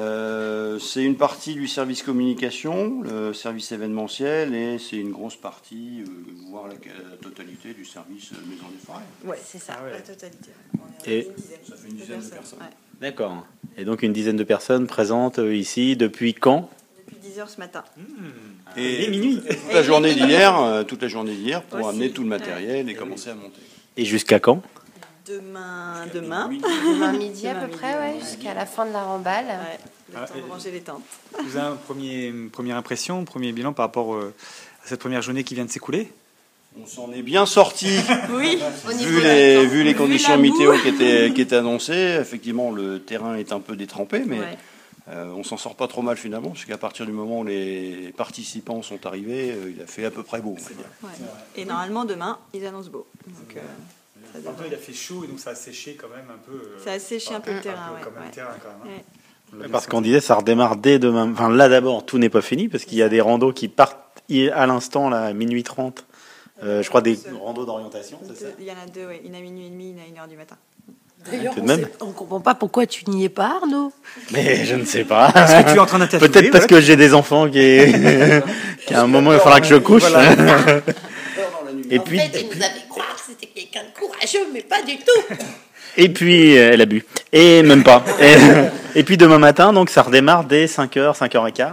[0.00, 6.02] Euh, c'est une partie du service communication, le service événementiel, et c'est une grosse partie,
[6.02, 6.10] euh,
[6.50, 9.00] voire la, la totalité du service euh, Maison des Forêts.
[9.24, 10.50] Ouais, c'est ça, la totalité.
[11.06, 11.28] Et
[11.68, 12.58] Ça fait une dizaine de personnes.
[13.02, 13.44] D'accord.
[13.76, 17.84] Et donc une dizaine de personnes présentes euh, ici depuis quand Depuis 10h ce matin.
[18.76, 19.40] Et minuit.
[19.46, 21.88] toute la journée d'hier, euh, toute la journée d'hier pour Aussi.
[21.90, 23.60] amener tout le matériel et commencer à monter.
[23.96, 24.62] Et jusqu'à quand
[25.26, 26.48] Demain, demain.
[26.48, 29.44] Demain midi à peu près, ouais, jusqu'à la fin de la remballe.
[29.46, 29.78] Ouais,
[30.12, 31.02] le Ah, temps de ranger les tentes.
[31.44, 34.34] Vous avez un premier, une première impression, premier bilan par rapport euh,
[34.84, 36.10] à cette première journée qui vient de s'écouler?
[36.80, 37.88] On s'en est bien sorti.
[38.30, 38.58] Oui.
[38.98, 43.52] Vu les, vu les conditions météo qui étaient, qui étaient annoncées, effectivement le terrain est
[43.52, 44.58] un peu détrempé, mais Ouais.
[45.10, 48.12] euh, on s'en sort pas trop mal finalement, parce qu'à partir du moment où les
[48.16, 50.56] participants sont arrivés, euh, il a fait à peu près beau.
[50.58, 50.86] On va dire.
[51.02, 51.10] Ouais.
[51.56, 53.06] Et normalement, demain, ils annoncent beau.
[53.26, 53.60] Donc, euh,
[54.32, 56.56] ça il a fait chaud et donc ça a séché quand même un peu.
[56.56, 58.28] euh, Ça a séché un peu le terrain, peu ouais, Quand même ouais.
[58.28, 58.94] le terrain, quand même.
[58.94, 58.96] hein.
[58.96, 59.04] Ouais.
[59.52, 61.30] On l'a bien Parce qu'on disait ça redémarre dès demain.
[61.30, 63.98] Enfin là d'abord, tout n'est pas fini parce qu'il y a des randos qui partent
[64.54, 66.06] à l'instant là, à minuit 30.
[66.62, 68.44] Euh, je crois des randos d'orientation, c'est ça?
[68.46, 69.20] Deux- Il y en a deux, ouais.
[69.24, 70.56] une à minuit et demi, une à une heure du matin.
[71.30, 71.54] D'ailleurs,
[72.00, 73.92] on on comprend pas pourquoi tu n'y es pas, Arnaud.
[74.32, 75.28] Mais je ne sais pas.
[75.34, 77.58] Est-ce que tu es en train Peut-être parce que j'ai des enfants qui,
[78.86, 80.02] qu'à un moment il faudra que je couche.
[81.90, 84.96] Et puis, fait, il nous avait croire que c'était quelqu'un de courageux, mais pas du
[84.96, 85.34] tout.
[85.96, 87.04] et puis euh, elle a bu.
[87.32, 88.02] Et même pas.
[88.20, 91.72] Et, et puis demain matin, donc ça redémarre dès 5h, 5h15.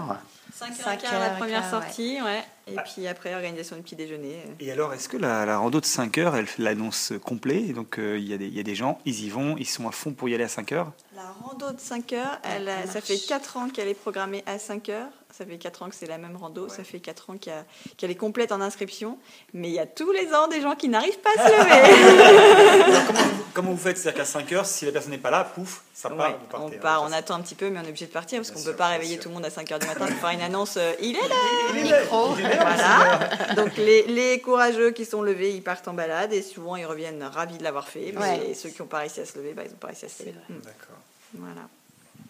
[0.59, 2.43] 5h la première sortie, ouais.
[2.71, 4.37] Et puis après, organisation du petit déjeuner.
[4.59, 7.97] Et alors, est-ce que la, la rando de 5 heures, elle l'annonce complet Et donc,
[7.99, 9.87] euh, il y, a des- il y a des gens, ils y vont, ils sont
[9.87, 10.91] à fond pour y aller à 5 heures?
[11.15, 14.89] La rando de 5 heures, elle ça fait 4 ans qu'elle est programmée à 5
[14.89, 15.09] heures.
[15.39, 16.67] Ça fait 4 ans que c'est la même rando.
[16.67, 19.17] Ça fait 4 ans qu'elle est complète en inscription.
[19.53, 23.13] Mais il y a tous les ans des gens qui n'arrivent pas à se lever.
[23.53, 26.09] Comment vous faites C'est-à-dire qu'à 5 heures, si la personne n'est pas là, pouf, ça
[26.09, 26.75] part, Ouais, vous partez.
[26.77, 28.59] on part, on attend un petit peu, mais on est obligé de partir parce qu'on
[28.59, 30.41] ne peut pas réveiller tout le monde à 5 heures du matin pour faire une
[30.41, 30.75] annonce.
[30.77, 31.35] euh, il est là
[31.73, 33.53] Micro Voilà.
[33.55, 37.23] Donc les, les courageux qui sont levés, ils partent en balade et souvent ils reviennent
[37.23, 38.11] ravis de l'avoir fait.
[38.13, 38.53] Mais Ouais.
[38.55, 40.23] ceux qui n'ont pas réussi à se lever, bah, ils n'ont pas réussi à se
[40.23, 40.33] lever.
[40.49, 40.97] D'accord.
[41.35, 41.61] Voilà.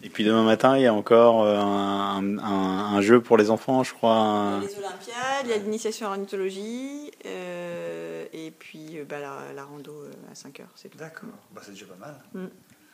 [0.01, 3.49] Et puis demain matin, il y a encore euh, un, un- un jeu pour les
[3.51, 4.13] enfants, je crois.
[4.15, 9.35] un- Les Olympiades, il y a l'initiation à l'ornithologie, euh, et puis euh, bah, la,
[9.53, 9.91] la rando
[10.31, 10.97] à 5 heures, c'est tout.
[10.97, 12.15] D'accord, bah, c'est déjà pas mal.
[12.33, 12.45] Mm.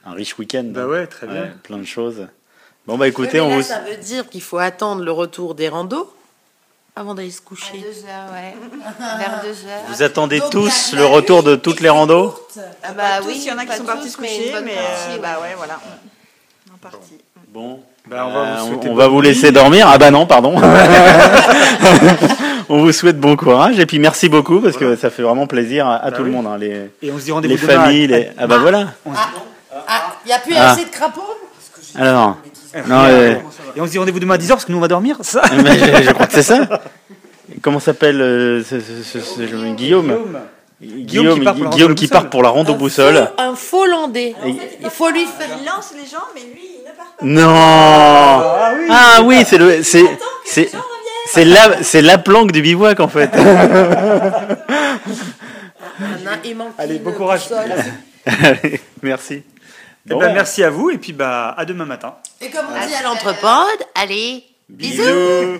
[0.07, 0.63] un riche week-end.
[0.67, 1.53] Bah ouais, très bien.
[1.63, 2.27] plein de choses.
[2.87, 3.61] Bon bah écoutez, Oui, mais on là, vous...
[3.63, 6.11] ça veut dire qu'il faut attendre le retour des randos
[6.95, 7.77] avant d'aller se coucher.
[7.79, 8.55] Deux heures, ouais.
[8.99, 9.81] Vers deux heures.
[9.89, 12.33] vous attendez tous le retour de toutes les randos
[12.83, 14.75] Ah bah bah oui, il y en a qui sont partis se mais coucher, mais,
[14.77, 15.49] euh, bah ouais.
[15.49, 15.79] ouais, voilà.
[16.75, 17.17] En partie.
[17.53, 17.79] Bon.
[18.09, 19.87] Bah, on va vous Euh, on va vous laisser dormir.
[19.89, 20.55] Ah bah non, pardon.
[22.69, 25.87] on vous souhaite bon courage et puis merci beaucoup parce que ça fait vraiment plaisir
[25.87, 27.73] à, à Bah tout le monde, hein, les, Et on se dit rendez-vous les demain
[27.73, 28.07] à- familles.
[28.07, 28.29] Les...
[28.37, 28.87] Ah bah voilà.
[29.07, 30.71] Ah, il n'y a plus Ah.
[30.71, 31.21] assez de crapauds
[31.95, 32.37] Alors,
[32.87, 33.35] non, euh,
[33.75, 35.41] Et on se dit rendez-vous demain à 10h parce que nous on va dormir, ça
[35.63, 36.81] mais je, je crois que c'est ça.
[37.61, 40.15] Comment s'appelle euh, ce, ce- ce- ce- Guillaume?
[40.81, 42.21] Guillaume, qui part pour la Guillaume rando qui boussole.
[42.21, 43.31] part pour la rando boussole.
[43.37, 44.35] Un faux landais.
[44.81, 45.47] Il faut lui faire.
[45.59, 47.25] Il lance les gens, mais lui, il ne part pas.
[47.25, 48.87] Non.
[48.89, 50.05] Ah oui, c'est le, c'est,
[50.45, 50.69] c'est,
[51.27, 53.31] c'est la, c'est la planque du bivouac en fait.
[56.77, 57.43] Allez, bon courage.
[58.25, 59.43] Allez, Merci.
[60.07, 62.15] Eh ben, merci à vous et puis bah à demain matin.
[62.39, 65.59] Et comme on dit à l'entrepode, allez, bisous.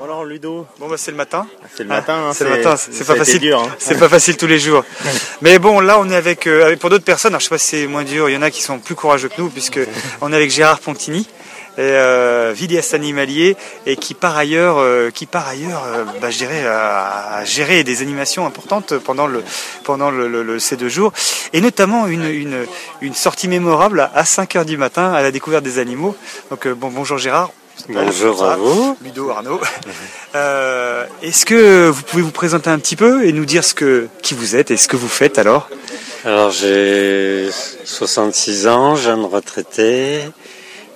[0.00, 1.46] Bon alors Ludo, Bon bah c'est le matin.
[1.76, 2.28] c'est le matin.
[2.28, 3.38] hein, C'est le matin, c'est pas facile.
[3.40, 3.68] dur, hein.
[3.78, 4.82] C'est pas facile tous les jours.
[5.42, 7.32] Mais bon, là on est avec, euh, avec- pour d'autres personnes.
[7.32, 8.30] Alors je sais pas si c'est moins dur.
[8.30, 9.78] Il y en a qui sont plus courageux que nous puisque
[10.22, 11.28] on est avec Gérard Pontini,
[11.76, 16.38] et, euh, vidéaste animalier et qui par ailleurs, euh, qui par ailleurs, euh, bah, je
[16.38, 19.44] dirais, a, a géré des animations importantes pendant le
[19.84, 21.12] pendant le, le- le- ces deux jours
[21.52, 22.66] et notamment une une,
[23.02, 26.16] une sortie mémorable à 5 heures du matin à la découverte des animaux.
[26.48, 27.50] Donc bon bonjour Gérard.
[27.88, 28.96] Bonjour à vous.
[29.02, 29.60] Ludo Arnaud.
[30.36, 34.06] Euh, Est-ce que vous pouvez vous présenter un petit peu et nous dire ce que,
[34.22, 35.68] qui vous êtes et ce que vous faites alors?
[36.24, 37.48] Alors j'ai
[37.84, 40.20] 66 ans, jeune retraité.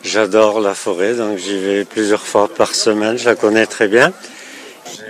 [0.04, 4.12] J'adore la forêt, donc j'y vais plusieurs fois par semaine, je la connais très bien.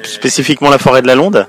[0.05, 1.47] Spécifiquement la forêt de la Londe?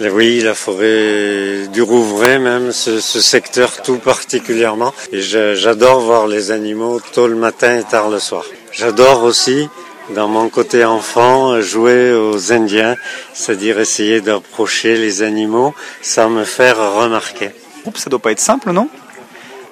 [0.00, 4.92] Oui, la forêt du Rouvray même, ce, ce secteur tout particulièrement.
[5.12, 8.42] Et j'adore voir les animaux tôt le matin et tard le soir.
[8.72, 9.68] J'adore aussi,
[10.14, 12.96] dans mon côté enfant, jouer aux Indiens,
[13.34, 17.50] c'est-à-dire essayer d'approcher les animaux sans me faire remarquer.
[17.94, 18.88] Ça doit pas être simple, non?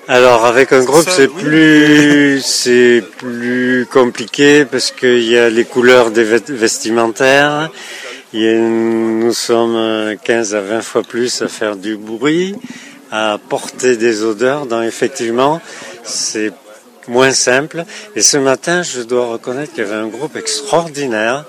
[0.09, 6.13] Alors avec un groupe c'est plus c'est plus compliqué parce qu'il y a les couleurs
[6.13, 7.71] des vestimentaires.
[8.33, 12.55] Il y a- nous sommes euh, 15 à 20 fois plus à faire du bruit,
[13.11, 14.67] à porter des odeurs.
[14.67, 15.61] Donc effectivement
[16.05, 16.53] c'est
[17.09, 17.85] moins simple.
[18.15, 21.45] Et ce matin je dois reconnaître qu'il y avait un groupe extraordinaire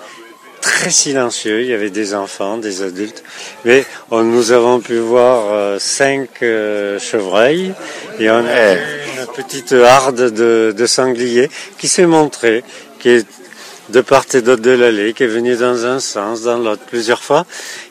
[0.61, 1.61] très silencieux.
[1.61, 3.23] Il y avait des enfants, des adultes.
[3.65, 7.73] Mais on- nous avons pu voir euh, cinq euh, chevreuils
[8.19, 8.81] et on a vu
[9.19, 12.63] une petite harde de, de sangliers qui s'est montrée,
[12.99, 13.25] qui est
[13.89, 17.23] de part et d'autre de l'allée, qui est venue dans un sens, dans l'autre plusieurs
[17.23, 17.45] fois.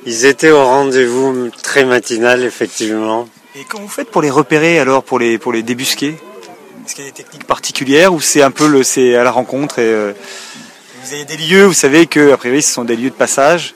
[0.04, 3.26] Ils étaient au rendez-vous très matinal, effectivement.
[3.54, 6.16] Et comment vous faites pour les repérer alors, pour les, pour les débusquer?
[6.86, 9.32] Est-ce qu'il y a des techniques particulières ou c'est un peu le, c'est à la
[9.32, 10.12] rencontre et euh,
[11.02, 13.74] vous avez des lieux, vous savez que a priori ce sont des lieux de passage?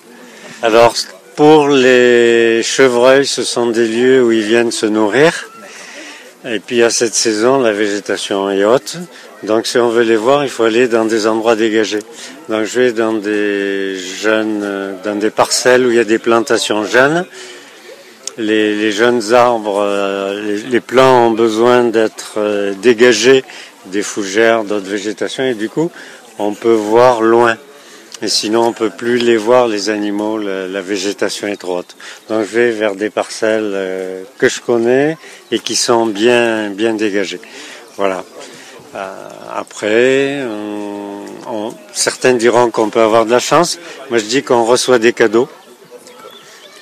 [0.63, 0.95] Alors,
[1.35, 5.51] pour les chevreuils, ce sont des lieux où ils viennent se nourrir.
[6.45, 8.99] Et puis à cette saison, la végétation est haute.
[9.43, 12.05] Donc si on veut les voir, il faut aller dans des endroits dégagés.
[12.49, 16.21] Donc je vais dans des jeunes, euh, dans des parcelles où il y a des
[16.21, 17.27] plantations jeunes.
[18.41, 23.45] Les, jeunes arbres, euh, les, les plants ont besoin d'être euh, dégagés
[23.86, 25.91] des fougères, d'autres végétations, et du coup,
[26.38, 27.57] on peut voir loin.
[28.22, 31.97] Et sinon, on peut plus les voir, les animaux, la, végétation est trop haute.
[32.28, 35.18] Donc, je vais vers des parcelles euh, que je connais
[35.51, 37.41] et qui sont bien, bien dégagées.
[37.97, 38.24] Voilà.
[39.55, 40.43] Après,
[41.93, 43.78] certains diront qu'on peut avoir de la chance.
[44.09, 45.49] Moi, je dis qu'on reçoit des cadeaux.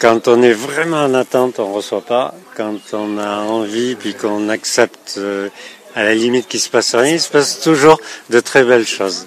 [0.01, 2.35] Quand on est vraiment en attente, on reçoit pas.
[2.57, 5.49] Quand on a envie, puis qu'on accepte, euh,
[5.97, 9.27] à la limite qu'il se passe rien, il se passe toujours de très belles choses.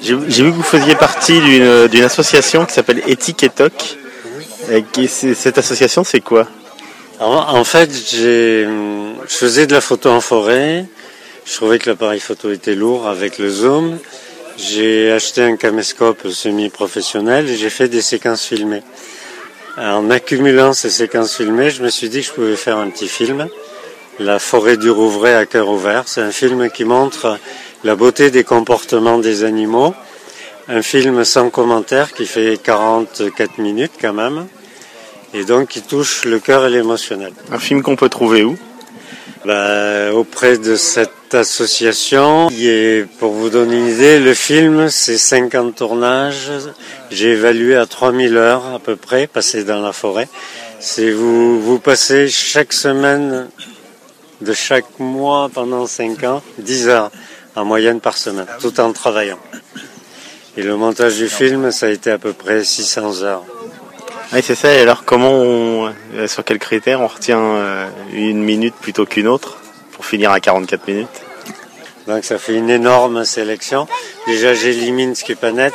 [0.00, 3.98] J'ai vu que vous faisiez partie d'une association qui s'appelle Éthique et Toc.
[4.70, 6.48] Et cette association, c'est quoi?
[7.20, 10.86] Alors, en fait, je faisais de la photo en forêt.
[11.44, 13.98] Je trouvais que l'appareil photo était lourd avec le zoom.
[14.56, 18.82] J'ai acheté un caméscope semi-professionnel et j'ai fait des séquences filmées.
[19.78, 23.08] En accumulant ces séquences filmées, je me suis dit que je pouvais faire un petit
[23.08, 23.46] film.
[24.18, 26.04] La forêt du Rouvray à cœur ouvert.
[26.06, 27.38] C'est un film qui montre
[27.84, 29.94] la beauté des comportements des animaux.
[30.68, 34.46] Un film sans commentaire qui fait 44 minutes quand même.
[35.34, 37.34] Et donc qui touche le cœur et l'émotionnel.
[37.52, 38.56] Un film qu'on peut trouver où?
[39.46, 45.76] Bah, Auprès de cette association, est, pour vous donner une idée, le film, c'est 50
[45.76, 46.50] tournages.
[47.10, 50.28] J'ai évalué à 3000 heures à peu près, passées dans la forêt.
[50.80, 53.48] C'est vous, vous passez chaque semaine
[54.40, 57.10] de chaque mois pendant 5 ans, 10 heures
[57.54, 59.38] en moyenne par semaine, tout en travaillant.
[60.56, 63.44] Et le montage du film, ça a été à peu près 600 heures.
[64.32, 64.74] Oui, c'est ça.
[64.74, 69.28] Et alors, comment on, euh, sur quels critères on retient euh, une minute plutôt qu'une
[69.28, 69.58] autre
[69.92, 71.22] pour finir à 44 minutes?
[72.08, 73.86] Donc ça fait une énorme sélection.
[74.26, 75.74] Déjà, j'élimine ce qui est pas net.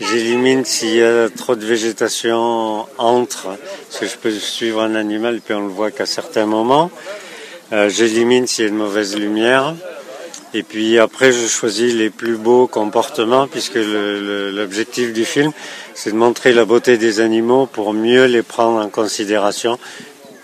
[0.00, 3.48] J'élimine s'il y a trop de végétation entre,
[3.88, 6.90] parce que je peux suivre un animal puis on le voit qu'à certains moments.
[7.72, 9.74] Euh, j'élimine s'il y a une mauvaise lumière.
[10.54, 15.50] Et puis après, je choisis les plus beaux comportements, puisque l'objectif du film,
[15.94, 19.78] c'est de montrer la beauté des animaux pour mieux les prendre en considération,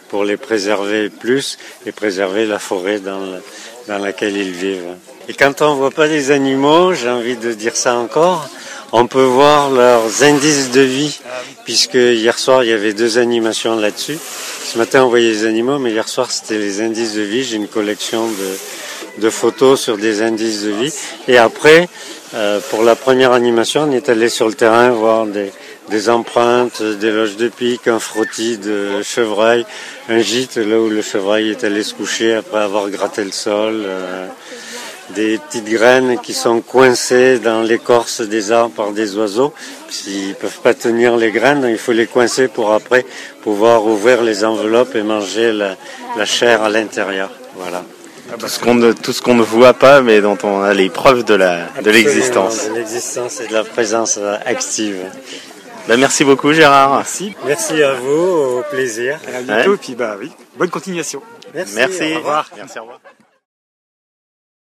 [0.08, 4.96] pour les préserver plus et préserver la forêt dans, laquelle ils vivent.
[5.28, 8.48] Et quand on ne voit pas les animaux, j'ai envie de dire ça encore,
[8.92, 11.20] on peut voir leurs indices de vie,
[11.66, 14.18] puisque hier soir, il y avait deux animations là-dessus.
[14.64, 17.44] Ce matin, on voyait les animaux, mais hier soir, c'était les indices de vie.
[17.44, 18.56] J'ai une collection de,
[19.20, 20.94] de photos sur des indices de vie.
[21.26, 21.88] Et après,
[22.34, 27.10] euh, pour la première animation, on est allé sur le terrain voir des, empreintes, des
[27.10, 29.64] loges de pique, un frottis de chevreuil,
[30.08, 33.82] un gîte là où le chevreuil est allé se coucher après avoir gratté le sol.
[33.84, 34.26] Euh,
[35.14, 39.54] des petites graines qui sont coincées dans l'écorce des arbres par des oiseaux.
[39.88, 43.06] S'ils peuvent pas tenir les graines, il faut les coincer pour après
[43.42, 45.76] pouvoir ouvrir les enveloppes et manger la,
[46.26, 47.30] chair à l'intérieur.
[47.56, 47.82] Voilà.
[48.36, 50.90] Tout ce qu'on ne, tout ce qu'on ne voit pas, mais dont on a les
[50.90, 52.68] preuves de la, de l'existence.
[52.68, 55.10] De l'existence et de la présence active.
[55.88, 56.96] Ben, merci beaucoup Gérard.
[56.96, 57.34] Merci.
[57.46, 59.18] Merci à vous, au plaisir.
[59.34, 61.22] À bientôt, puis bah oui, bonne continuation.
[61.54, 61.74] Merci.
[61.76, 62.12] Merci.
[62.12, 62.50] Au revoir.
[62.56, 63.00] Merci, au revoir.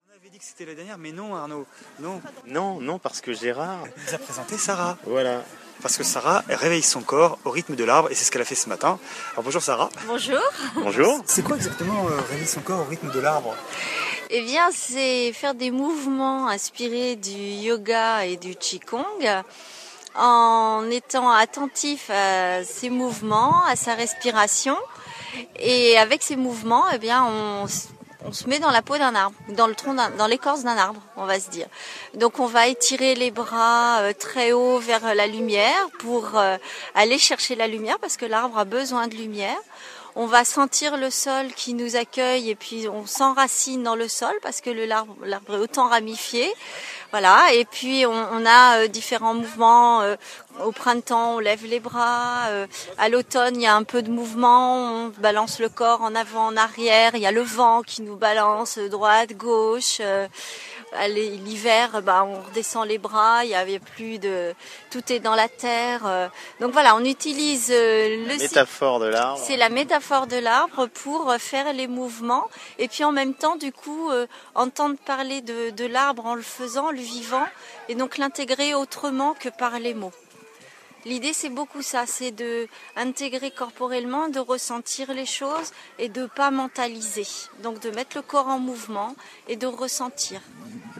[0.08, 1.66] On avait dit que c'était la dernière, mais non Arnaud,
[1.98, 2.22] non.
[2.46, 4.96] Non, non, parce que Gérard Il nous a présenté Sarah.
[5.04, 5.42] Voilà.
[5.82, 8.44] Parce que Sarah réveille son corps au rythme de l'arbre et c'est ce qu'elle a
[8.44, 8.98] fait ce matin.
[9.32, 9.90] Alors bonjour Sarah.
[10.06, 10.40] Bonjour.
[10.74, 11.22] Bonjour.
[11.26, 13.54] C'est quoi exactement euh, réveiller son corps au rythme de l'arbre?
[14.30, 19.04] Eh bien, c'est faire des mouvements inspirés du yoga et du qigong
[20.14, 24.76] en étant attentif à ses mouvements, à sa respiration.
[25.58, 27.66] Et avec ces mouvements, eh bien, on,
[28.24, 31.00] on se met dans la peau d'un arbre, dans le tronc, dans l'écorce d'un arbre,
[31.16, 31.66] on va se dire.
[32.14, 36.56] Donc, on va étirer les bras euh, très haut vers la lumière pour euh,
[36.94, 39.58] aller chercher la lumière parce que l'arbre a besoin de lumière.
[40.16, 44.34] On va sentir le sol qui nous accueille et puis on s'enracine dans le sol
[44.42, 45.14] parce que l'arbre
[45.54, 46.52] est autant ramifié.
[47.10, 47.52] Voilà.
[47.54, 50.02] Et puis on, on a euh, différents mouvements.
[50.02, 50.16] euh,
[50.64, 52.48] au printemps, on lève les bras.
[52.48, 52.66] euh,
[52.98, 55.04] à l'automne, il y a un peu de mouvement.
[55.04, 57.12] On balance le corps en avant, en arrière.
[57.14, 59.98] Il y a le vent qui nous balance droite, gauche.
[60.00, 60.26] euh,
[61.06, 64.54] L'hiver, bah, on redescend les bras, il y avait plus de,
[64.90, 66.00] tout est dans la terre.
[66.06, 66.28] euh.
[66.60, 69.38] Donc voilà, on utilise euh, le Métaphore de l'arbre.
[69.46, 72.48] c'est la métaphore de l'arbre pour faire les mouvements
[72.78, 76.40] et puis en même temps, du coup, euh, entendre parler de, de l'arbre en le
[76.42, 77.46] faisant, le vivant,
[77.88, 80.12] et donc l'intégrer autrement que par les mots.
[81.04, 86.50] L'idée, c'est beaucoup ça, c'est de intégrer corporellement, de ressentir les choses et de pas
[86.50, 87.26] mentaliser.
[87.62, 89.14] Donc de mettre le corps en mouvement
[89.46, 90.40] et de ressentir.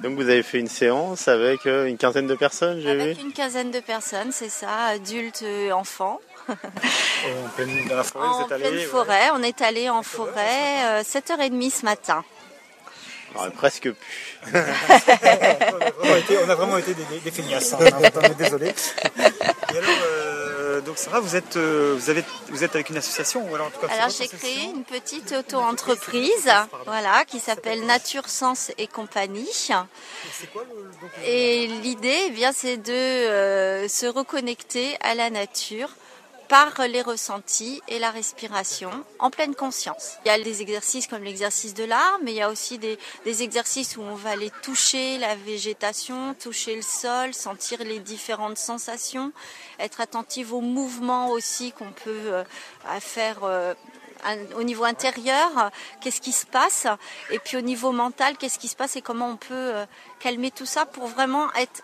[0.03, 3.01] Donc vous avez fait une séance avec euh, une quinzaine de personnes, j'ai vu.
[3.01, 6.21] Avec une quinzaine de personnes, c'est ça, adultes, euh, enfants.
[6.49, 8.85] En pleine, dans la forêt, vous En êtes allé pleine ouais.
[8.85, 12.25] forêt, on est allé en forêt euh, 7h30 ce matin.
[13.57, 13.95] Presque plus.
[14.53, 17.79] on, a vraiment été, on a vraiment été des, des, des feignasses, hein,
[18.17, 18.69] on est désolé.
[18.69, 23.47] Et alors, euh, donc Sarah, vous êtes, euh, vous, avez, vous êtes avec une association
[23.49, 26.51] ou alors en tout cas, Alors j'ai créé une petite auto-entreprise,
[26.87, 29.49] voilà, qui s'appelle Nature Sens et compagnie.
[31.25, 35.91] Et l'idée, eh bien, c'est de euh, se reconnecter à la nature
[36.49, 40.17] par les ressentis et la respiration en pleine conscience.
[40.25, 42.99] Il y a des exercices comme l'exercice de l'arbre, mais il y a aussi des,
[43.27, 49.33] exercices où on va aller toucher la végétation, toucher le sol, sentir les différentes sensations,
[49.79, 52.45] être attentive aux mouvements aussi qu'on peut euh,
[53.01, 53.75] faire euh,
[54.57, 55.71] au niveau intérieur,
[56.01, 56.87] qu'est-ce qui se passe,
[57.31, 59.87] et puis au niveau mental, qu'est-ce qui se passe et comment on peut euh,
[60.19, 61.83] calmer tout ça pour vraiment être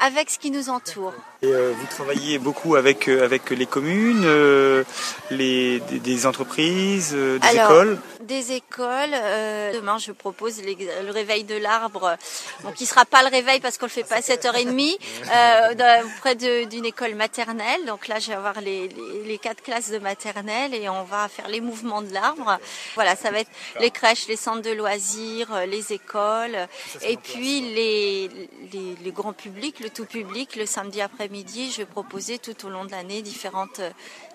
[0.00, 1.14] avec ce qui nous entoure.
[1.42, 4.84] Et euh, vous travaillez beaucoup avec, euh, avec les communes, euh,
[5.30, 9.10] les, des, des entreprises, euh, des Alors, écoles Des écoles.
[9.12, 12.16] euh, demain, je propose les- le réveil de l'arbre.
[12.64, 14.96] Donc, qui sera pas le réveil parce qu'on le fait pas à 7h30
[15.30, 17.84] euh, dans- auprès d'une école maternelle.
[17.86, 21.28] Donc là, je vais avoir les, les, les quatre classes de maternelle et on va
[21.28, 22.58] faire les mouvements de l'arbre.
[22.94, 26.56] Voilà, ça va être les crèches, les centres de loisirs, les écoles
[27.02, 28.30] et puis les,
[28.72, 30.56] les, les grands publics, le tout public.
[30.56, 33.90] Le samedi après-midi, je vais proposer tout au long de l'année différentes euh,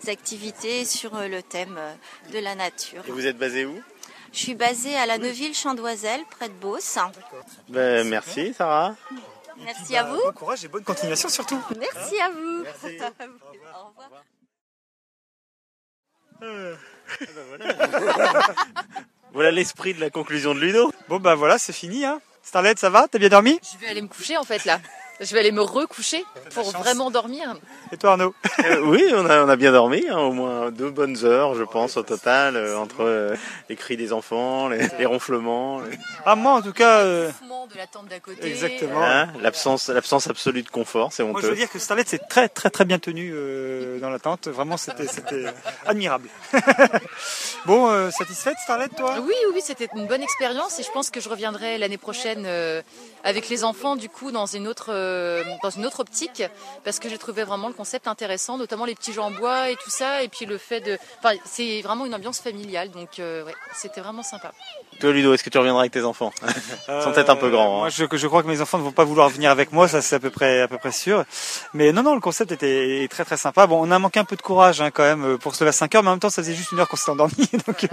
[0.08, 1.94] activités sur euh, le thème euh,
[2.34, 3.02] de la nature.
[3.08, 3.82] Et vous êtes basé où?
[4.34, 6.98] Je suis basée à la Neuville-Chandoiselle, près de Beauce.
[7.70, 8.98] ben, Merci Sarah.
[9.64, 10.20] Merci à vous.
[10.22, 11.64] Bon courage et bonne continuation surtout.
[11.80, 12.66] Merci à vous.
[13.74, 14.10] Au revoir.
[19.34, 20.92] Voilà l'esprit de la conclusion de Ludo.
[21.08, 22.04] Bon bah voilà, c'est fini.
[22.04, 22.20] Hein.
[22.44, 23.08] Starlet, ça va?
[23.08, 23.62] T'as bien dormi?
[23.72, 24.82] Je vais aller me coucher en fait là.
[25.22, 27.56] Je vais aller me recoucher pour vraiment dormir.
[27.92, 28.34] Et toi Arnaud
[28.66, 31.64] Euh, oui, on a, on a bien dormi, hein, au moins deux bonnes heures, je
[31.64, 33.36] pense, au total, euh, entre euh,
[33.70, 37.00] les cris des enfants, les, les ronflements, les- Ah moi en tout cas...
[37.02, 37.30] euh,
[37.72, 38.48] de la tente d'à côté.
[38.48, 39.04] Exactement.
[39.04, 41.50] Hein, l'absence, l'absence absolue de confort, c'est Moi, je honteux.
[41.52, 44.48] veux dire que Starlet, c'est très, très, très bien tenu euh, dans la tente.
[44.48, 45.46] Vraiment, c'était, c'était
[45.86, 46.28] admirable.
[47.66, 49.16] bon, euh, satisfaite, Starlet, toi?
[49.20, 52.44] Oui, oui, oui, c'était une bonne expérience et je pense que je reviendrai l'année prochaine
[52.46, 52.82] euh,
[53.24, 55.11] avec les enfants du coup dans une autre euh,
[55.64, 56.44] dans une autre optique
[56.84, 59.76] parce que j'ai trouvé vraiment le concept intéressant, notamment les petits jeux en bois et
[59.76, 63.44] tout ça et puis le fait de, enfin, c'est vraiment une ambiance familiale donc euh,
[63.44, 64.52] ouais, c'était vraiment sympa.
[65.00, 66.32] Toi, Ludo, est-ce que tu reviendras avec tes enfants?
[66.44, 67.78] Ils sont peut-être un peu grands.
[67.78, 67.90] Moi, hein.
[67.90, 70.16] je, je crois que mes enfants ne vont pas vouloir venir avec moi, ça c'est
[70.16, 71.26] à peu près, à peu près sûr.
[71.74, 73.66] Mais non, non, le concept était très, très sympa.
[73.68, 75.74] Bon, on a manqué un peu de courage hein, quand même pour se lever à
[75.74, 77.50] 5 heures, mais en même temps, ça faisait juste une heure qu'on s'était endormi.
[77.68, 77.88] Donc,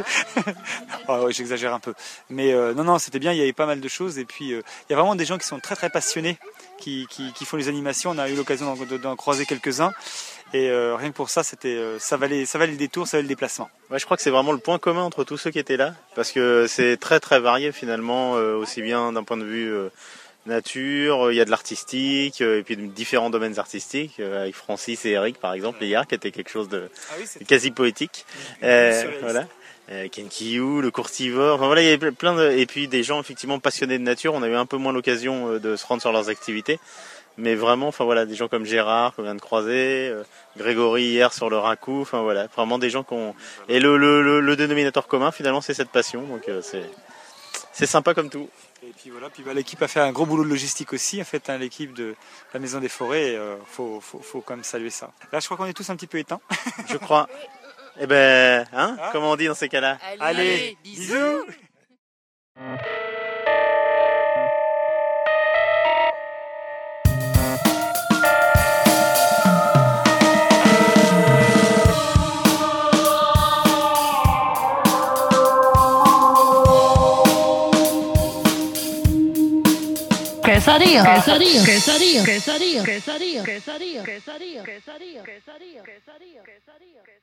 [1.09, 1.95] euh, ouais, j'exagère un peu.
[2.31, 3.33] Mais euh, non, non, c'était bien.
[3.33, 4.19] Il y avait pas mal de choses.
[4.19, 6.39] Et puis, euh, il y a vraiment des gens qui sont très, très passionnés,
[6.79, 8.11] qui, qui, qui font les animations.
[8.11, 9.93] On a eu l'occasion d'en, croiser quelques-uns.
[10.55, 13.19] Et euh, rien que pour ça, c'était, euh, ça valait, ça valait le détour, ça
[13.19, 13.69] valait le déplacement.
[13.91, 15.95] Ouais, je crois que c'est vraiment le point commun entre tous ceux qui étaient là,
[16.15, 19.91] parce que c'est très très varié finalement, euh, aussi bien d'un point de vue euh,
[20.49, 24.43] nature, euh, il y a de l'artistique, euh, et puis de différents domaines artistiques, euh,
[24.43, 26.91] avec Francis et Eric par exemple hier, qui était quelque chose de
[27.47, 28.25] quasi poétique.
[28.63, 29.47] Euh, voilà.
[29.91, 33.03] Euh, Ken Kiyou, le courtivore, enfin voilà, il y avait plein de, et puis des
[33.03, 34.35] gens effectivement passionnés de nature.
[34.35, 36.79] On a eu un peu moins l'occasion euh, de se rendre sur leurs activités,
[37.39, 40.25] mais vraiment, enfin voilà, des gens comme Gérard qu'on vient de croiser, euh,
[40.59, 43.35] Grégory hier sur le Racou, enfin voilà, vraiment des gens qui ont.
[43.71, 46.85] Et le, le, le, le dénominateur commun finalement, c'est cette passion, donc euh, c'est
[47.73, 48.51] c'est sympa comme tout.
[48.83, 51.25] Et puis voilà, puis bah, l'équipe a fait un gros boulot de logistique aussi, en
[51.25, 52.15] fait, hein, l'équipe de
[52.53, 55.11] la Maison des Forêts, euh, faut, faut, faut quand même saluer ça.
[55.33, 56.41] Là, je crois qu'on est tous un petit peu éteints.
[56.89, 57.27] Je crois.
[58.01, 61.47] Eh ben, hein, comment on dit dans ces cas-là Allez, bisous
[80.45, 81.05] Quesadilla.
[81.05, 81.65] Quesadilla.
[81.65, 82.25] Quesadilla.
[82.25, 82.83] Quesadilla.
[82.85, 83.43] Quesadilla.
[83.45, 84.03] Quesadilla.
[84.03, 84.63] Quesadilla.
[84.65, 85.23] Quesadilla.
[85.23, 86.43] Quesadilla.
[86.43, 87.18] Quesadilla.